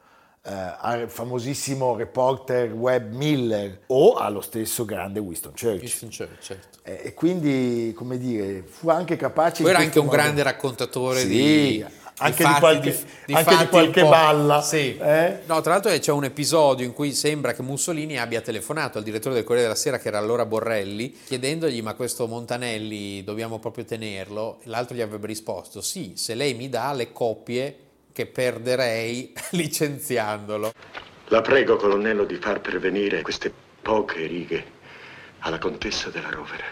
al 0.48 1.10
famosissimo 1.10 1.96
reporter 1.96 2.72
Webb 2.72 3.12
Miller 3.12 3.80
o 3.88 4.14
allo 4.14 4.40
stesso 4.40 4.84
grande 4.84 5.20
Winston 5.20 5.52
Churchill. 5.52 5.80
Winston 5.80 6.08
Churchill 6.08 6.40
certo. 6.40 6.78
eh, 6.82 7.00
e 7.04 7.14
quindi, 7.14 7.92
come 7.94 8.18
dire, 8.18 8.62
fu 8.66 8.88
anche 8.88 9.16
capace... 9.16 9.62
Poi 9.62 9.70
era 9.70 9.80
anche 9.80 9.98
un 9.98 10.06
modo... 10.06 10.16
grande 10.16 10.42
raccontatore 10.42 11.20
sì, 11.20 11.28
di... 11.28 11.84
Anche, 12.20 12.44
di, 12.44 12.52
qualche, 12.58 12.90
di, 12.90 13.04
di 13.26 13.32
anche 13.32 13.56
di 13.56 13.68
qualche 13.68 14.02
balla. 14.02 14.60
Sì. 14.60 14.96
Eh? 14.96 15.38
No, 15.46 15.60
tra 15.60 15.74
l'altro 15.74 15.96
c'è 15.96 16.10
un 16.10 16.24
episodio 16.24 16.84
in 16.84 16.92
cui 16.92 17.12
sembra 17.12 17.52
che 17.54 17.62
Mussolini 17.62 18.18
abbia 18.18 18.40
telefonato 18.40 18.98
al 18.98 19.04
direttore 19.04 19.36
del 19.36 19.44
Corriere 19.44 19.68
della 19.68 19.78
Sera, 19.78 19.98
che 20.00 20.08
era 20.08 20.18
allora 20.18 20.44
Borrelli, 20.44 21.12
chiedendogli 21.12 21.80
ma 21.80 21.94
questo 21.94 22.26
Montanelli 22.26 23.22
dobbiamo 23.22 23.60
proprio 23.60 23.84
tenerlo. 23.84 24.58
L'altro 24.64 24.96
gli 24.96 25.00
avrebbe 25.00 25.28
risposto 25.28 25.80
sì, 25.80 26.14
se 26.16 26.34
lei 26.34 26.54
mi 26.54 26.68
dà 26.68 26.92
le 26.92 27.12
copie 27.12 27.76
che 28.18 28.26
perderei 28.26 29.32
licenziandolo. 29.52 30.72
La 31.26 31.40
prego, 31.40 31.76
colonnello, 31.76 32.24
di 32.24 32.34
far 32.34 32.60
pervenire 32.60 33.22
queste 33.22 33.52
poche 33.80 34.26
righe 34.26 34.64
alla 35.38 35.58
contessa 35.58 36.10
della 36.10 36.28
Rovere. 36.30 36.64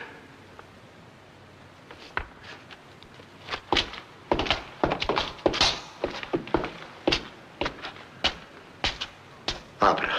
Apra. 9.79 10.13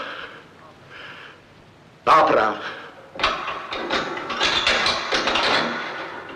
Apra! 2.04 2.56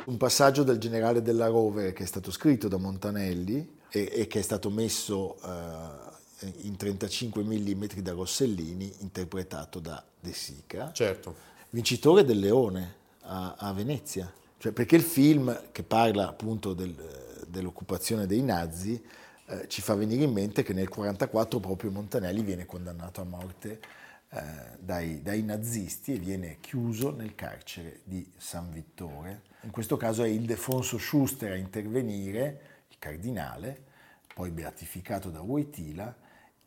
Un 0.04 0.18
passaggio 0.18 0.64
del 0.64 0.80
generale 0.80 1.22
della 1.22 1.48
Rovere 1.48 1.94
che 1.94 2.04
è 2.04 2.06
stato 2.06 2.30
scritto 2.30 2.68
da 2.68 2.76
Montanelli 2.76 3.80
e, 3.92 4.10
e 4.14 4.28
che 4.28 4.40
è 4.40 4.42
stato 4.42 4.70
messo 4.70 5.38
uh, 5.42 6.46
in 6.62 6.76
35 6.76 7.44
mm 7.44 7.86
da 7.98 8.14
Rossellini, 8.14 8.92
interpretato 9.00 9.80
da 9.80 10.04
De 10.20 10.34
Sica, 10.34 10.92
certo. 10.94 11.36
vincitore 11.70 12.24
del 12.24 12.40
Leone 12.40 12.96
a, 13.22 13.56
a 13.58 13.74
Venezia. 13.74 14.32
Cioè, 14.58 14.72
perché 14.72 14.96
il 14.96 15.02
film 15.02 15.70
che 15.72 15.84
parla 15.84 16.28
appunto 16.28 16.74
del, 16.74 16.96
dell'occupazione 17.48 18.28
dei 18.28 18.42
nazi 18.42 19.04
eh, 19.48 19.68
ci 19.68 19.82
fa 19.82 19.96
venire 19.96 20.24
in 20.24 20.32
mente 20.32 20.64
che 20.64 20.74
nel 20.74 20.88
1944 20.88 21.60
proprio 21.60 21.92
Montanelli 21.92 22.42
viene 22.42 22.66
condannato 22.66 23.22
a 23.22 23.26
morte 23.26 23.80
eh, 24.30 24.42
dai, 24.80 25.22
dai, 25.22 25.44
nazisti 25.44 26.14
e 26.14 26.18
viene 26.18 26.58
chiuso 26.62 27.12
nel 27.12 27.36
carcere 27.36 28.02
di 28.04 28.26
San 28.38 28.72
Vittore. 28.72 29.42
In 29.64 29.72
questo 29.72 29.98
caso 29.98 30.24
è 30.24 30.28
Ildefonso 30.28 30.98
Schuster 30.98 31.52
a 31.52 31.56
intervenire 31.56 32.71
cardinale, 33.02 33.82
poi 34.36 34.52
beatificato 34.52 35.32
da 35.32 35.42
Wojtyla, 35.42 36.16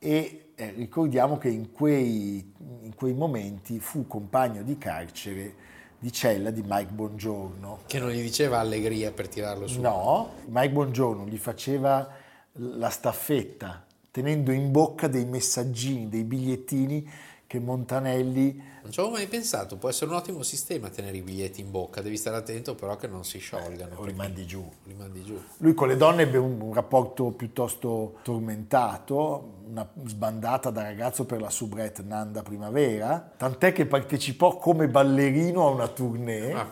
e 0.00 0.50
eh, 0.56 0.70
ricordiamo 0.72 1.38
che 1.38 1.48
in 1.48 1.70
quei, 1.70 2.52
in 2.82 2.92
quei, 2.96 3.14
momenti 3.14 3.78
fu 3.78 4.08
compagno 4.08 4.62
di 4.62 4.76
carcere 4.76 5.54
di 5.96 6.12
cella 6.12 6.50
di 6.50 6.62
Mike 6.66 6.92
Bongiorno. 6.92 7.82
Che 7.86 7.98
non 8.00 8.10
gli 8.10 8.20
diceva 8.20 8.58
allegria 8.58 9.12
per 9.12 9.28
tirarlo 9.28 9.68
su. 9.68 9.80
No, 9.80 10.32
Mike 10.48 10.72
Bongiorno 10.72 11.24
gli 11.24 11.38
faceva 11.38 12.10
la 12.54 12.90
staffetta 12.90 13.86
tenendo 14.10 14.52
in 14.52 14.70
bocca 14.70 15.08
dei 15.08 15.24
messaggini, 15.24 16.08
dei 16.08 16.24
bigliettini 16.24 17.10
che 17.54 17.60
Montanelli 17.60 18.72
non 18.82 18.92
ci 18.92 19.00
avevo 19.00 19.14
mai 19.14 19.26
pensato, 19.28 19.76
può 19.76 19.88
essere 19.88 20.10
un 20.10 20.16
ottimo 20.16 20.42
sistema 20.42 20.90
tenere 20.90 21.16
i 21.16 21.22
biglietti 21.22 21.60
in 21.60 21.70
bocca, 21.70 22.02
devi 22.02 22.16
stare 22.16 22.36
attento 22.36 22.74
però 22.74 22.96
che 22.96 23.06
non 23.06 23.24
si 23.24 23.38
sciolgano. 23.38 23.94
o 23.96 24.04
li 24.04 24.12
mandi 24.12 24.44
giù. 24.44 24.68
Li 24.82 24.94
mandi 24.94 25.22
giù. 25.22 25.40
Lui 25.58 25.72
con 25.72 25.88
le 25.88 25.96
donne 25.96 26.22
ebbe 26.22 26.36
un, 26.36 26.60
un, 26.60 26.74
rapporto 26.74 27.30
piuttosto 27.30 28.18
tormentato, 28.22 29.62
una 29.68 29.88
sbandata 30.04 30.70
da 30.70 30.82
ragazzo 30.82 31.24
per 31.24 31.40
la 31.40 31.48
soubrette 31.48 32.02
Nanda 32.02 32.42
Primavera, 32.42 33.32
tant'è 33.36 33.72
che 33.72 33.86
partecipò 33.86 34.58
come 34.58 34.88
ballerino 34.88 35.66
a 35.66 35.70
una 35.70 35.88
tournée. 35.88 36.52
Ah. 36.52 36.68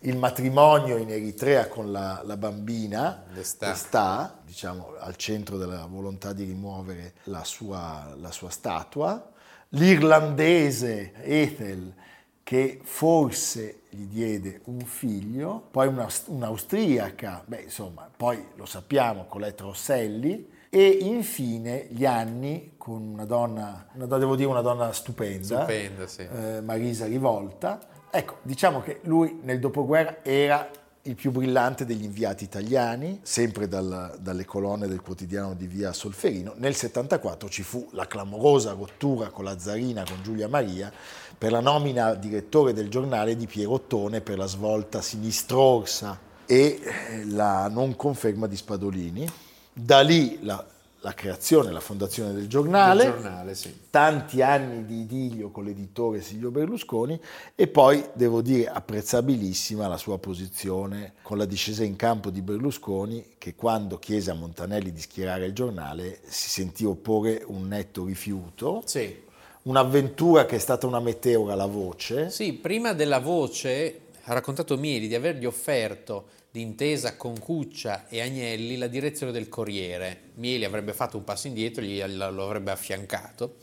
Il 0.00 0.18
matrimonio 0.18 0.98
in 0.98 1.10
Eritrea 1.10 1.66
con 1.66 1.90
la, 1.90 2.20
la 2.24 2.36
bambina, 2.36 3.24
Destà. 3.32 3.74
sta, 3.74 4.38
diciamo, 4.44 4.92
al 5.00 5.16
centro 5.16 5.56
della 5.56 5.86
volontà 5.86 6.32
di 6.32 6.44
rimuovere 6.44 7.14
la 7.24 7.42
sua, 7.42 8.14
la 8.20 8.30
sua 8.30 8.50
statua 8.50 9.30
l'irlandese 9.70 11.12
Ethel 11.22 11.94
che 12.42 12.78
forse 12.82 13.80
gli 13.90 14.04
diede 14.04 14.60
un 14.64 14.80
figlio, 14.80 15.66
poi 15.70 15.88
una, 15.88 16.06
un'austriaca, 16.26 17.42
beh 17.44 17.62
insomma, 17.62 18.08
poi 18.14 18.44
lo 18.54 18.66
sappiamo, 18.66 19.24
Colette 19.26 19.62
Rosselli, 19.64 20.54
e 20.68 20.86
infine 20.86 21.86
gli 21.90 22.04
anni 22.04 22.74
con 22.76 23.02
una 23.02 23.24
donna, 23.24 23.88
una, 23.94 24.06
devo 24.18 24.36
dire 24.36 24.48
una 24.48 24.60
donna 24.60 24.92
stupenda, 24.92 25.62
stupenda 25.62 26.06
sì. 26.06 26.22
eh, 26.22 26.60
Marisa 26.60 27.06
Rivolta. 27.06 27.80
Ecco, 28.10 28.36
diciamo 28.42 28.80
che 28.80 29.00
lui 29.02 29.40
nel 29.42 29.58
dopoguerra 29.58 30.18
era 30.22 30.70
il 31.06 31.14
più 31.14 31.30
brillante 31.30 31.84
degli 31.84 32.04
inviati 32.04 32.44
italiani, 32.44 33.20
sempre 33.22 33.68
dal, 33.68 34.16
dalle 34.20 34.44
colonne 34.44 34.88
del 34.88 35.00
quotidiano 35.00 35.54
di 35.54 35.66
via 35.66 35.92
Solferino. 35.92 36.54
Nel 36.56 36.74
74 36.74 37.48
ci 37.48 37.62
fu 37.62 37.88
la 37.92 38.06
clamorosa 38.06 38.72
rottura 38.72 39.30
con 39.30 39.44
la 39.44 39.58
Zarina, 39.58 40.04
con 40.04 40.22
Giulia 40.22 40.48
Maria, 40.48 40.92
per 41.36 41.52
la 41.52 41.60
nomina 41.60 42.14
direttore 42.14 42.72
del 42.72 42.88
giornale 42.88 43.36
di 43.36 43.46
Piero 43.46 43.72
Ottone 43.72 44.20
per 44.20 44.38
la 44.38 44.46
svolta 44.46 45.00
sinistrorsa 45.00 46.18
e 46.46 46.80
la 47.26 47.68
non 47.68 47.94
conferma 47.96 48.46
di 48.46 48.56
Spadolini. 48.56 49.28
Da 49.72 50.00
lì 50.00 50.38
la, 50.42 50.64
la 51.06 51.14
creazione, 51.14 51.70
la 51.70 51.78
fondazione 51.78 52.32
del 52.32 52.48
giornale, 52.48 53.04
Del 53.04 53.12
giornale, 53.12 53.54
sì. 53.54 53.72
tanti 53.90 54.42
anni 54.42 54.84
di 54.84 55.02
idillio 55.02 55.52
con 55.52 55.62
l'editore 55.62 56.20
Silvio 56.20 56.50
Berlusconi 56.50 57.18
e 57.54 57.68
poi 57.68 58.04
devo 58.12 58.42
dire 58.42 58.66
apprezzabilissima 58.66 59.86
la 59.86 59.98
sua 59.98 60.18
posizione 60.18 61.12
con 61.22 61.38
la 61.38 61.44
discesa 61.44 61.84
in 61.84 61.94
campo 61.94 62.30
di 62.30 62.42
Berlusconi 62.42 63.34
che 63.38 63.54
quando 63.54 64.00
chiese 64.00 64.32
a 64.32 64.34
Montanelli 64.34 64.90
di 64.90 65.00
schierare 65.00 65.46
il 65.46 65.52
giornale 65.52 66.18
si 66.26 66.48
sentì 66.48 66.84
opporre 66.84 67.44
un 67.46 67.68
netto 67.68 68.04
rifiuto. 68.04 68.82
Sì. 68.84 69.22
Un'avventura 69.62 70.44
che 70.44 70.56
è 70.56 70.60
stata 70.60 70.88
una 70.88 70.98
meteora 71.00 71.52
alla 71.52 71.66
voce. 71.66 72.30
Sì, 72.30 72.52
prima 72.52 72.94
della 72.94 73.20
voce 73.20 74.00
ha 74.24 74.32
raccontato 74.32 74.76
Mieli 74.76 75.06
di 75.06 75.14
avergli 75.14 75.44
offerto 75.44 76.34
d'intesa 76.56 77.16
con 77.16 77.38
Cuccia 77.38 78.08
e 78.08 78.22
Agnelli 78.22 78.78
la 78.78 78.86
direzione 78.86 79.30
del 79.30 79.50
Corriere. 79.50 80.30
Mieli 80.36 80.64
avrebbe 80.64 80.94
fatto 80.94 81.18
un 81.18 81.24
passo 81.24 81.48
indietro, 81.48 81.82
gli 81.82 82.02
lo 82.02 82.44
avrebbe 82.46 82.70
affiancato 82.70 83.56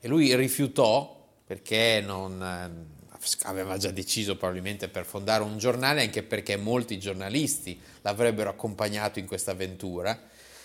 e 0.00 0.08
lui 0.08 0.34
rifiutò 0.34 1.22
perché 1.44 2.02
non 2.02 2.42
eh, 2.42 3.18
aveva 3.42 3.76
già 3.76 3.90
deciso 3.90 4.38
probabilmente 4.38 4.88
per 4.88 5.04
fondare 5.04 5.42
un 5.42 5.58
giornale, 5.58 6.00
anche 6.00 6.22
perché 6.22 6.56
molti 6.56 6.98
giornalisti 6.98 7.78
l'avrebbero 8.00 8.48
accompagnato 8.48 9.18
in 9.18 9.26
questa 9.26 9.50
avventura 9.50 10.18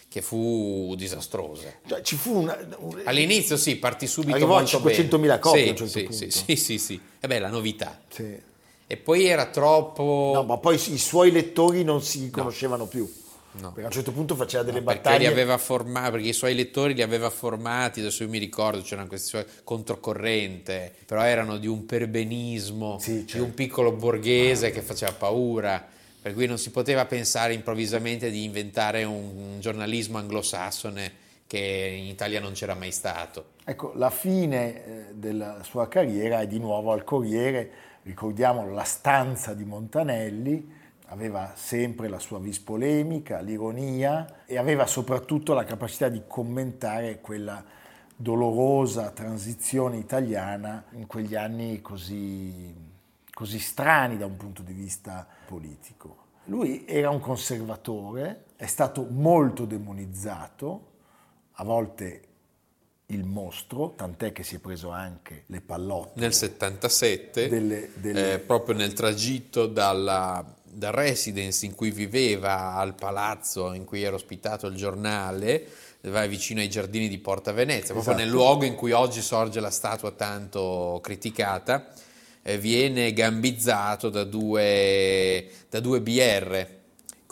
che 0.08 0.22
fu 0.22 0.94
disastrosa. 0.96 1.74
Cioè, 1.86 2.02
ci 2.04 2.16
fu 2.16 2.38
una, 2.38 2.58
un- 2.78 3.02
All'inizio 3.04 3.58
sì, 3.58 3.76
partì 3.76 4.08
subito 4.08 4.34
Arrivò 4.36 4.56
a 4.56 4.62
molto 4.62 4.78
500.000 4.80 5.20
bene. 5.20 5.40
copie 5.40 5.62
Sì, 5.62 5.68
a 5.68 5.72
un 5.72 5.76
certo 5.76 5.92
sì, 5.92 6.04
punto. 6.04 6.30
sì, 6.30 6.32
sì, 6.32 6.56
sì, 6.56 6.78
sì. 6.78 7.02
E 7.20 7.28
beh, 7.28 7.40
la 7.40 7.50
novità. 7.50 8.00
Sì. 8.08 8.54
E 8.88 8.98
poi 8.98 9.26
era 9.26 9.48
troppo... 9.48 10.32
No, 10.34 10.44
ma 10.44 10.58
poi 10.58 10.76
i 10.76 10.98
suoi 10.98 11.32
lettori 11.32 11.84
non 11.84 12.02
si 12.02 12.20
riconoscevano 12.26 12.86
più. 12.86 13.12
No. 13.58 13.70
Perché 13.70 13.84
a 13.84 13.86
un 13.86 13.92
certo 13.92 14.12
punto 14.12 14.36
faceva 14.36 14.64
delle 14.64 14.80
No, 14.80 14.86
perché 14.86 15.02
battaglie. 15.02 15.20
li 15.28 15.32
aveva 15.32 15.58
formati, 15.58 16.12
perché 16.12 16.28
i 16.28 16.34
suoi 16.34 16.54
lettori 16.56 16.94
li 16.94 17.02
aveva 17.02 17.30
formati, 17.30 18.02
adesso 18.02 18.24
io 18.24 18.30
mi 18.30 18.38
ricordo, 18.38 18.82
c'erano 18.82 19.08
questi 19.08 19.30
suoi 19.30 19.46
controcorrente, 19.64 20.94
però 21.06 21.24
erano 21.24 21.58
di 21.58 21.68
un 21.68 21.86
perbenismo, 21.86 22.98
Sì, 23.00 23.20
di 23.24 23.28
certo. 23.28 23.46
un 23.46 23.54
piccolo 23.54 23.92
borghese 23.94 24.72
che 24.72 24.82
faceva 24.82 25.14
paura, 25.14 25.84
per 26.22 26.34
cui 26.34 26.48
non 26.48 26.58
si 26.58 26.70
poteva 26.72 27.06
pensare 27.06 27.54
improvvisamente 27.54 28.30
di 28.30 28.44
inventare 28.44 29.04
un 29.04 29.58
giornalismo 29.60 30.18
anglosassone 30.18 31.24
che 31.48 31.96
in 31.98 32.06
Italia 32.06 32.40
non 32.40 32.54
c'era 32.54 32.74
mai 32.76 32.92
stato. 32.92 33.46
Ecco, 33.64 33.94
la 33.96 34.10
fine 34.10 34.86
eh, 34.86 35.06
della 35.14 35.62
sua 35.64 35.88
carriera 35.88 36.42
è 36.42 36.48
di 36.48 36.60
nuovo 36.60 36.92
al 36.92 37.04
Corriere, 37.04 37.70
ricordiamolo, 38.06 38.72
la 38.72 38.84
stanza 38.84 39.54
di 39.54 39.66
Montanelli, 39.66 40.84
aveva 41.08 41.54
sempre 41.56 42.08
la 42.08 42.20
sua 42.20 42.40
vis 42.40 42.60
polemica, 42.60 43.40
l'ironia 43.40 44.44
e 44.46 44.58
aveva 44.58 44.86
soprattutto 44.86 45.54
la 45.54 45.64
capacità 45.64 46.08
di 46.08 46.24
commentare 46.28 47.20
quella 47.20 47.64
dolorosa 48.16 49.10
transizione 49.10 49.98
italiana 49.98 50.86
in 50.92 51.06
quegli 51.08 51.36
anni 51.36 51.82
così, 51.82 52.74
così 53.34 53.60
strani 53.60 54.18
da 54.18 54.26
un 54.26 54.38
punto 54.38 54.62
di 54.62 54.74
vista 54.74 55.28
politico. 55.46 56.24
Lui 56.46 56.86
era 56.88 57.10
un 57.10 57.20
conservatore, 57.20 58.46
è 58.56 58.68
stato 58.68 59.08
molto 59.10 59.66
demonizzato, 59.66 60.94
a 61.54 61.64
volte 61.64 62.22
il 63.08 63.24
mostro, 63.24 63.94
tant'è 63.96 64.32
che 64.32 64.44
si 64.44 64.56
è 64.56 64.60
preso 64.60 64.90
anche 64.90 65.44
le 65.48 65.62
pallotte. 65.62 66.20
Nel 66.20 66.34
77, 66.34 67.48
Delle- 67.48 67.90
delle- 67.96 68.34
eh, 68.34 68.40
proprio 68.40 68.76
nel 68.76 68.94
tragitto 68.94 69.68
dalla, 69.68 70.44
dal 70.64 70.92
residence 70.92 71.66
in 71.66 71.76
cui 71.76 71.92
viveva 71.92 72.74
al 72.74 72.96
palazzo 72.96 73.74
in 73.74 73.86
cui 73.86 74.02
era 74.02 74.16
ospitato 74.16 74.68
il 74.68 74.76
giornale, 74.76 75.68
vai 76.02 76.28
vicino 76.28 76.60
ai 76.60 76.70
giardini 76.70 77.08
di 77.08 77.18
Porta 77.20 77.52
Venezia, 77.52 77.94
proprio 77.94 78.14
Esatto. 78.14 78.18
nel 78.18 78.30
luogo 78.30 78.66
in 78.66 78.76
cui 78.76 78.92
oggi 78.92 79.22
sorge 79.22 79.60
la 79.60 79.72
statua 79.72 80.12
tanto 80.12 81.00
criticata, 81.02 81.88
eh, 82.44 82.58
viene 82.60 83.12
gambizzato 83.14 84.10
da 84.10 84.24
due, 84.24 85.48
da 85.70 85.80
due 85.80 86.02
BR 86.02 86.68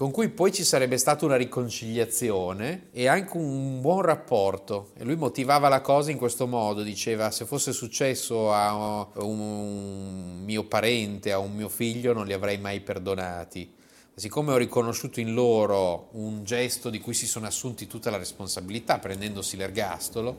con 0.04 0.12
cui 0.12 0.28
poi 0.28 0.52
ci 0.52 0.66
sarebbe 0.66 0.98
stata 0.98 1.24
una 1.24 1.38
riconciliazione 1.38 2.88
e 2.92 3.08
anche 3.08 3.38
un 3.38 3.80
buon 3.80 4.02
rapporto. 4.02 4.90
E 4.98 5.06
lui 5.06 5.16
motivava 5.16 5.70
la 5.70 5.80
cosa 5.80 6.12
in 6.12 6.18
questo 6.18 6.46
modo, 6.46 6.82
diceva 6.82 7.32
se 7.32 7.46
fosse 7.46 7.72
successo 7.72 8.52
a 8.52 9.08
un 9.22 10.42
mio 10.44 10.66
parente, 10.66 11.32
a 11.32 11.38
un 11.38 11.54
mio 11.54 11.70
figlio, 11.70 12.12
non 12.12 12.26
li 12.26 12.34
avrei 12.34 12.58
mai 12.58 12.82
perdonati. 12.82 13.74
Siccome 14.14 14.52
ho 14.52 14.58
riconosciuto 14.58 15.22
in 15.22 15.34
loro 15.34 16.10
un 16.12 16.44
gesto 16.44 16.90
di 16.90 17.00
cui 17.00 17.14
si 17.14 17.26
sono 17.26 17.46
assunti 17.46 17.88
tutta 17.88 18.10
la 18.10 18.18
responsabilità, 18.18 19.00
prendendosi 19.00 19.56
l'ergastolo, 19.56 20.38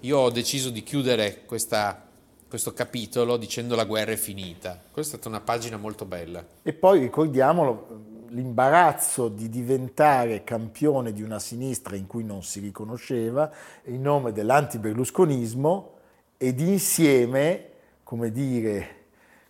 io 0.00 0.16
ho 0.16 0.30
deciso 0.30 0.70
di 0.70 0.82
chiudere 0.82 1.42
questa- 1.44 2.02
questo 2.48 2.72
capitolo 2.72 3.36
dicendo 3.36 3.74
la 3.74 3.84
guerra 3.84 4.12
è 4.12 4.16
finita. 4.16 4.80
Questa 4.90 5.16
è 5.16 5.18
stata 5.18 5.28
una 5.28 5.44
pagina 5.44 5.76
molto 5.76 6.04
bella. 6.04 6.44
E 6.62 6.72
poi 6.72 7.00
ricordiamolo, 7.00 8.05
l'imbarazzo 8.36 9.28
di 9.28 9.48
diventare 9.48 10.44
campione 10.44 11.14
di 11.14 11.22
una 11.22 11.38
sinistra 11.38 11.96
in 11.96 12.06
cui 12.06 12.22
non 12.22 12.42
si 12.42 12.60
riconosceva 12.60 13.50
in 13.84 14.02
nome 14.02 14.32
dell'antiberlusconismo 14.32 15.94
ed 16.36 16.60
insieme, 16.60 17.70
come 18.02 18.30
dire, 18.30 19.04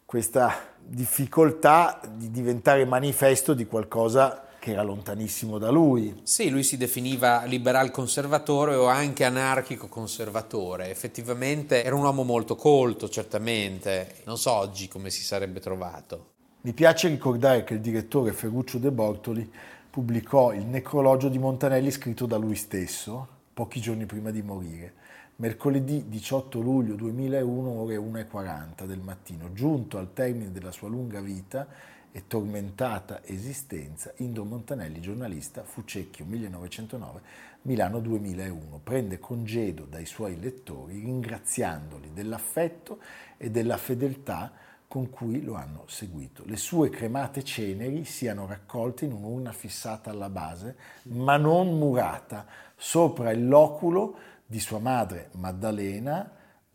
questa 0.04 0.54
difficoltà 0.78 2.00
di 2.14 2.30
diventare 2.30 2.84
manifesto 2.84 3.54
di 3.54 3.66
qualcosa 3.66 4.44
che 4.60 4.70
era 4.70 4.82
lontanissimo 4.82 5.58
da 5.58 5.70
lui. 5.70 6.20
Sì, 6.22 6.48
lui 6.48 6.62
si 6.62 6.76
definiva 6.76 7.42
liberal 7.44 7.90
conservatore 7.90 8.76
o 8.76 8.86
anche 8.86 9.24
anarchico 9.24 9.88
conservatore. 9.88 10.90
Effettivamente 10.90 11.82
era 11.82 11.96
un 11.96 12.02
uomo 12.02 12.22
molto 12.22 12.54
colto, 12.54 13.08
certamente. 13.08 14.22
Non 14.26 14.38
so 14.38 14.52
oggi 14.52 14.86
come 14.86 15.10
si 15.10 15.24
sarebbe 15.24 15.58
trovato. 15.58 16.34
Mi 16.66 16.72
piace 16.72 17.06
ricordare 17.06 17.62
che 17.62 17.74
il 17.74 17.80
direttore 17.80 18.32
Ferruccio 18.32 18.78
De 18.78 18.90
Bortoli 18.90 19.48
pubblicò 19.88 20.52
il 20.52 20.66
necrologio 20.66 21.28
di 21.28 21.38
Montanelli 21.38 21.92
scritto 21.92 22.26
da 22.26 22.38
lui 22.38 22.56
stesso, 22.56 23.28
pochi 23.54 23.80
giorni 23.80 24.04
prima 24.04 24.32
di 24.32 24.42
morire, 24.42 24.94
mercoledì 25.36 26.08
18 26.08 26.58
luglio 26.58 26.96
2001, 26.96 27.68
ore 27.70 27.96
1.40 27.98 28.84
del 28.84 28.98
mattino, 28.98 29.52
giunto 29.52 29.96
al 29.98 30.12
termine 30.12 30.50
della 30.50 30.72
sua 30.72 30.88
lunga 30.88 31.20
vita 31.20 31.68
e 32.10 32.24
tormentata 32.26 33.20
esistenza, 33.24 34.12
Indro 34.16 34.42
Montanelli, 34.42 35.00
giornalista, 35.00 35.62
Fucecchio 35.62 36.24
1909, 36.24 37.20
Milano 37.62 38.00
2001. 38.00 38.80
Prende 38.82 39.20
congedo 39.20 39.84
dai 39.84 40.04
suoi 40.04 40.40
lettori 40.40 40.98
ringraziandoli 40.98 42.10
dell'affetto 42.12 42.98
e 43.36 43.52
della 43.52 43.76
fedeltà 43.76 44.50
con 44.88 45.10
cui 45.10 45.42
lo 45.42 45.54
hanno 45.54 45.84
seguito. 45.86 46.42
Le 46.46 46.56
sue 46.56 46.90
cremate 46.90 47.42
ceneri 47.42 48.04
siano 48.04 48.46
raccolte 48.46 49.04
in 49.04 49.12
un'urna 49.12 49.52
fissata 49.52 50.10
alla 50.10 50.28
base, 50.28 50.76
ma 51.04 51.36
non 51.36 51.76
murata, 51.78 52.46
sopra 52.76 53.30
il 53.30 53.48
loculo 53.48 54.16
di 54.46 54.60
sua 54.60 54.78
madre 54.78 55.30
Maddalena, 55.32 56.30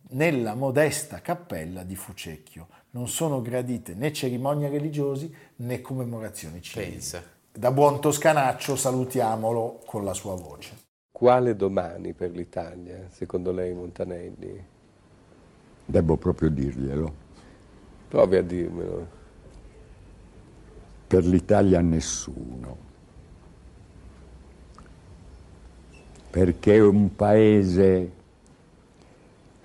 nella 0.09 0.55
modesta 0.55 1.21
cappella 1.21 1.83
di 1.83 1.95
Fucecchio. 1.95 2.67
Non 2.91 3.07
sono 3.07 3.41
gradite 3.41 3.93
né 3.93 4.11
cerimonie 4.11 4.67
religiosi 4.67 5.33
né 5.57 5.79
commemorazioni 5.79 6.61
civili. 6.61 6.91
Pensa. 6.91 7.23
Da 7.53 7.71
buon 7.71 8.01
toscanaccio 8.01 8.75
salutiamolo 8.75 9.81
con 9.85 10.03
la 10.03 10.13
sua 10.13 10.35
voce. 10.35 10.77
Quale 11.11 11.55
domani 11.55 12.13
per 12.13 12.31
l'Italia, 12.31 13.07
secondo 13.09 13.51
lei, 13.51 13.73
Montanelli? 13.73 14.65
Devo 15.85 16.17
proprio 16.17 16.49
dirglielo. 16.49 17.20
Provi 18.11 18.35
a 18.35 18.41
dirmelo. 18.41 19.07
Per 21.07 21.25
l'Italia 21.25 21.79
nessuno. 21.79 22.77
Perché 26.29 26.75
è 26.75 26.81
un 26.81 27.15
paese 27.15 28.11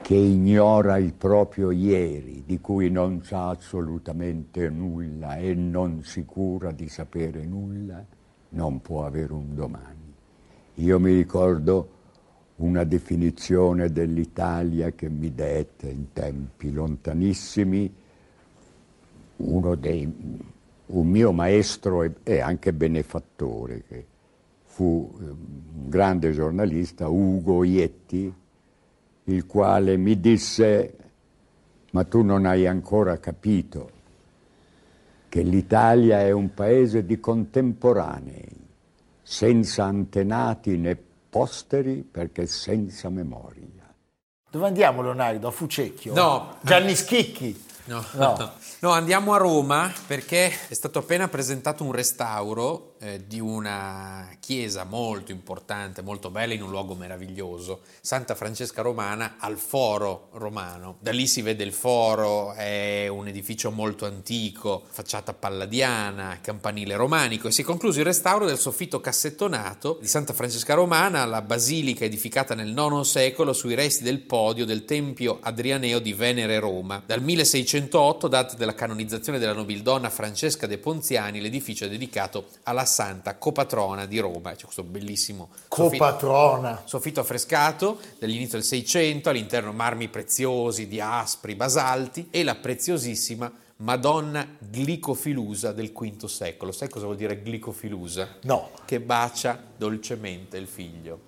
che 0.00 0.14
ignora 0.14 0.96
il 0.98 1.12
proprio 1.14 1.72
ieri, 1.72 2.44
di 2.46 2.60
cui 2.60 2.88
non 2.88 3.24
sa 3.24 3.48
assolutamente 3.48 4.70
nulla 4.70 5.38
e 5.38 5.52
non 5.54 6.04
si 6.04 6.24
cura 6.24 6.70
di 6.70 6.88
sapere 6.88 7.44
nulla, 7.44 8.06
non 8.50 8.80
può 8.80 9.06
avere 9.06 9.32
un 9.32 9.56
domani. 9.56 10.14
Io 10.74 11.00
mi 11.00 11.12
ricordo 11.12 11.88
una 12.58 12.84
definizione 12.84 13.90
dell'Italia 13.90 14.92
che 14.92 15.08
mi 15.08 15.34
dette 15.34 15.88
in 15.88 16.12
tempi 16.12 16.70
lontanissimi 16.70 18.04
uno 19.36 19.74
dei 19.74 20.54
un 20.86 21.08
mio 21.08 21.32
maestro 21.32 22.02
e, 22.02 22.12
e 22.22 22.40
anche 22.40 22.72
benefattore, 22.72 23.82
che 23.88 24.06
fu 24.64 25.12
eh, 25.18 25.24
un 25.24 25.88
grande 25.88 26.32
giornalista, 26.32 27.08
Ugo 27.08 27.64
Ietti, 27.64 28.32
il 29.24 29.46
quale 29.46 29.96
mi 29.96 30.20
disse, 30.20 30.96
ma 31.90 32.04
tu 32.04 32.22
non 32.22 32.46
hai 32.46 32.66
ancora 32.66 33.18
capito 33.18 33.90
che 35.28 35.42
l'Italia 35.42 36.20
è 36.20 36.30
un 36.30 36.54
paese 36.54 37.04
di 37.04 37.18
contemporanei, 37.18 38.64
senza 39.22 39.84
antenati 39.84 40.76
né 40.76 40.96
posteri 41.28 42.06
perché 42.08 42.46
senza 42.46 43.08
memoria. 43.08 43.92
Dove 44.48 44.66
andiamo 44.66 45.02
Leonardo? 45.02 45.48
A 45.48 45.50
Fucecchio? 45.50 46.14
No. 46.14 46.54
Gianni 46.60 46.94
Schicchi? 46.94 47.64
No. 47.86 48.04
No. 48.12 48.52
No, 48.78 48.90
andiamo 48.90 49.32
a 49.32 49.38
Roma 49.38 49.90
perché 50.06 50.52
è 50.68 50.74
stato 50.74 50.98
appena 50.98 51.28
presentato 51.28 51.82
un 51.82 51.92
restauro 51.92 52.95
eh, 53.06 53.26
di 53.26 53.38
una 53.38 54.28
chiesa 54.40 54.84
molto 54.84 55.30
importante, 55.30 56.02
molto 56.02 56.30
bella, 56.30 56.54
in 56.54 56.62
un 56.62 56.70
luogo 56.70 56.94
meraviglioso, 56.94 57.82
Santa 58.00 58.34
Francesca 58.34 58.82
Romana 58.82 59.36
al 59.38 59.58
Foro 59.58 60.28
Romano. 60.32 60.96
Da 61.00 61.12
lì 61.12 61.26
si 61.26 61.40
vede 61.40 61.62
il 61.62 61.72
foro, 61.72 62.52
è 62.54 63.06
un 63.08 63.28
edificio 63.28 63.70
molto 63.70 64.06
antico, 64.06 64.82
facciata 64.90 65.32
palladiana, 65.32 66.38
campanile 66.40 66.96
romanico 66.96 67.48
e 67.48 67.52
si 67.52 67.62
è 67.62 67.64
concluso 67.64 68.00
il 68.00 68.04
restauro 68.04 68.44
del 68.44 68.58
soffitto 68.58 69.00
cassettonato 69.00 69.98
di 70.00 70.08
Santa 70.08 70.32
Francesca 70.32 70.74
Romana, 70.74 71.24
la 71.24 71.42
basilica 71.42 72.04
edificata 72.04 72.54
nel 72.54 72.70
IX 72.70 73.00
secolo 73.02 73.52
sui 73.52 73.74
resti 73.74 74.02
del 74.02 74.20
podio 74.20 74.64
del 74.64 74.84
Tempio 74.84 75.38
Adrianeo 75.40 76.00
di 76.00 76.12
Venere 76.12 76.58
Roma. 76.58 77.02
Dal 77.04 77.22
1608, 77.22 78.26
data 78.26 78.56
della 78.56 78.74
canonizzazione 78.74 79.38
della 79.38 79.52
nobildonna 79.52 80.10
Francesca 80.10 80.66
de 80.66 80.78
Ponziani, 80.78 81.40
l'edificio 81.40 81.84
è 81.84 81.88
dedicato 81.88 82.46
alla 82.64 82.84
santa 82.96 83.36
copatrona 83.36 84.06
di 84.06 84.18
Roma. 84.18 84.54
C'è 84.54 84.62
questo 84.64 84.82
bellissimo 84.82 85.50
soffitto, 85.68 86.04
Copatrona. 86.04 86.82
soffitto 86.86 87.20
affrescato 87.20 87.98
dall'inizio 88.18 88.56
del 88.56 88.66
Seicento, 88.66 89.28
all'interno 89.28 89.70
marmi 89.72 90.08
preziosi 90.08 90.88
di 90.88 90.98
aspri 90.98 91.54
basalti 91.54 92.28
e 92.30 92.42
la 92.42 92.54
preziosissima 92.54 93.52
Madonna 93.78 94.56
glicofilusa 94.58 95.72
del 95.72 95.92
V 95.92 96.24
secolo. 96.24 96.72
Sai 96.72 96.88
cosa 96.88 97.04
vuol 97.04 97.18
dire 97.18 97.36
glicofilusa? 97.36 98.38
No. 98.44 98.70
Che 98.86 98.98
bacia 99.00 99.62
dolcemente 99.76 100.56
il 100.56 100.66
figlio. 100.66 101.20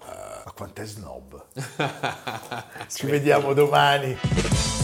Ma 0.00 0.52
quant'è 0.52 0.84
snob. 0.84 1.46
Ci 2.90 3.06
vediamo 3.06 3.54
domani. 3.54 4.83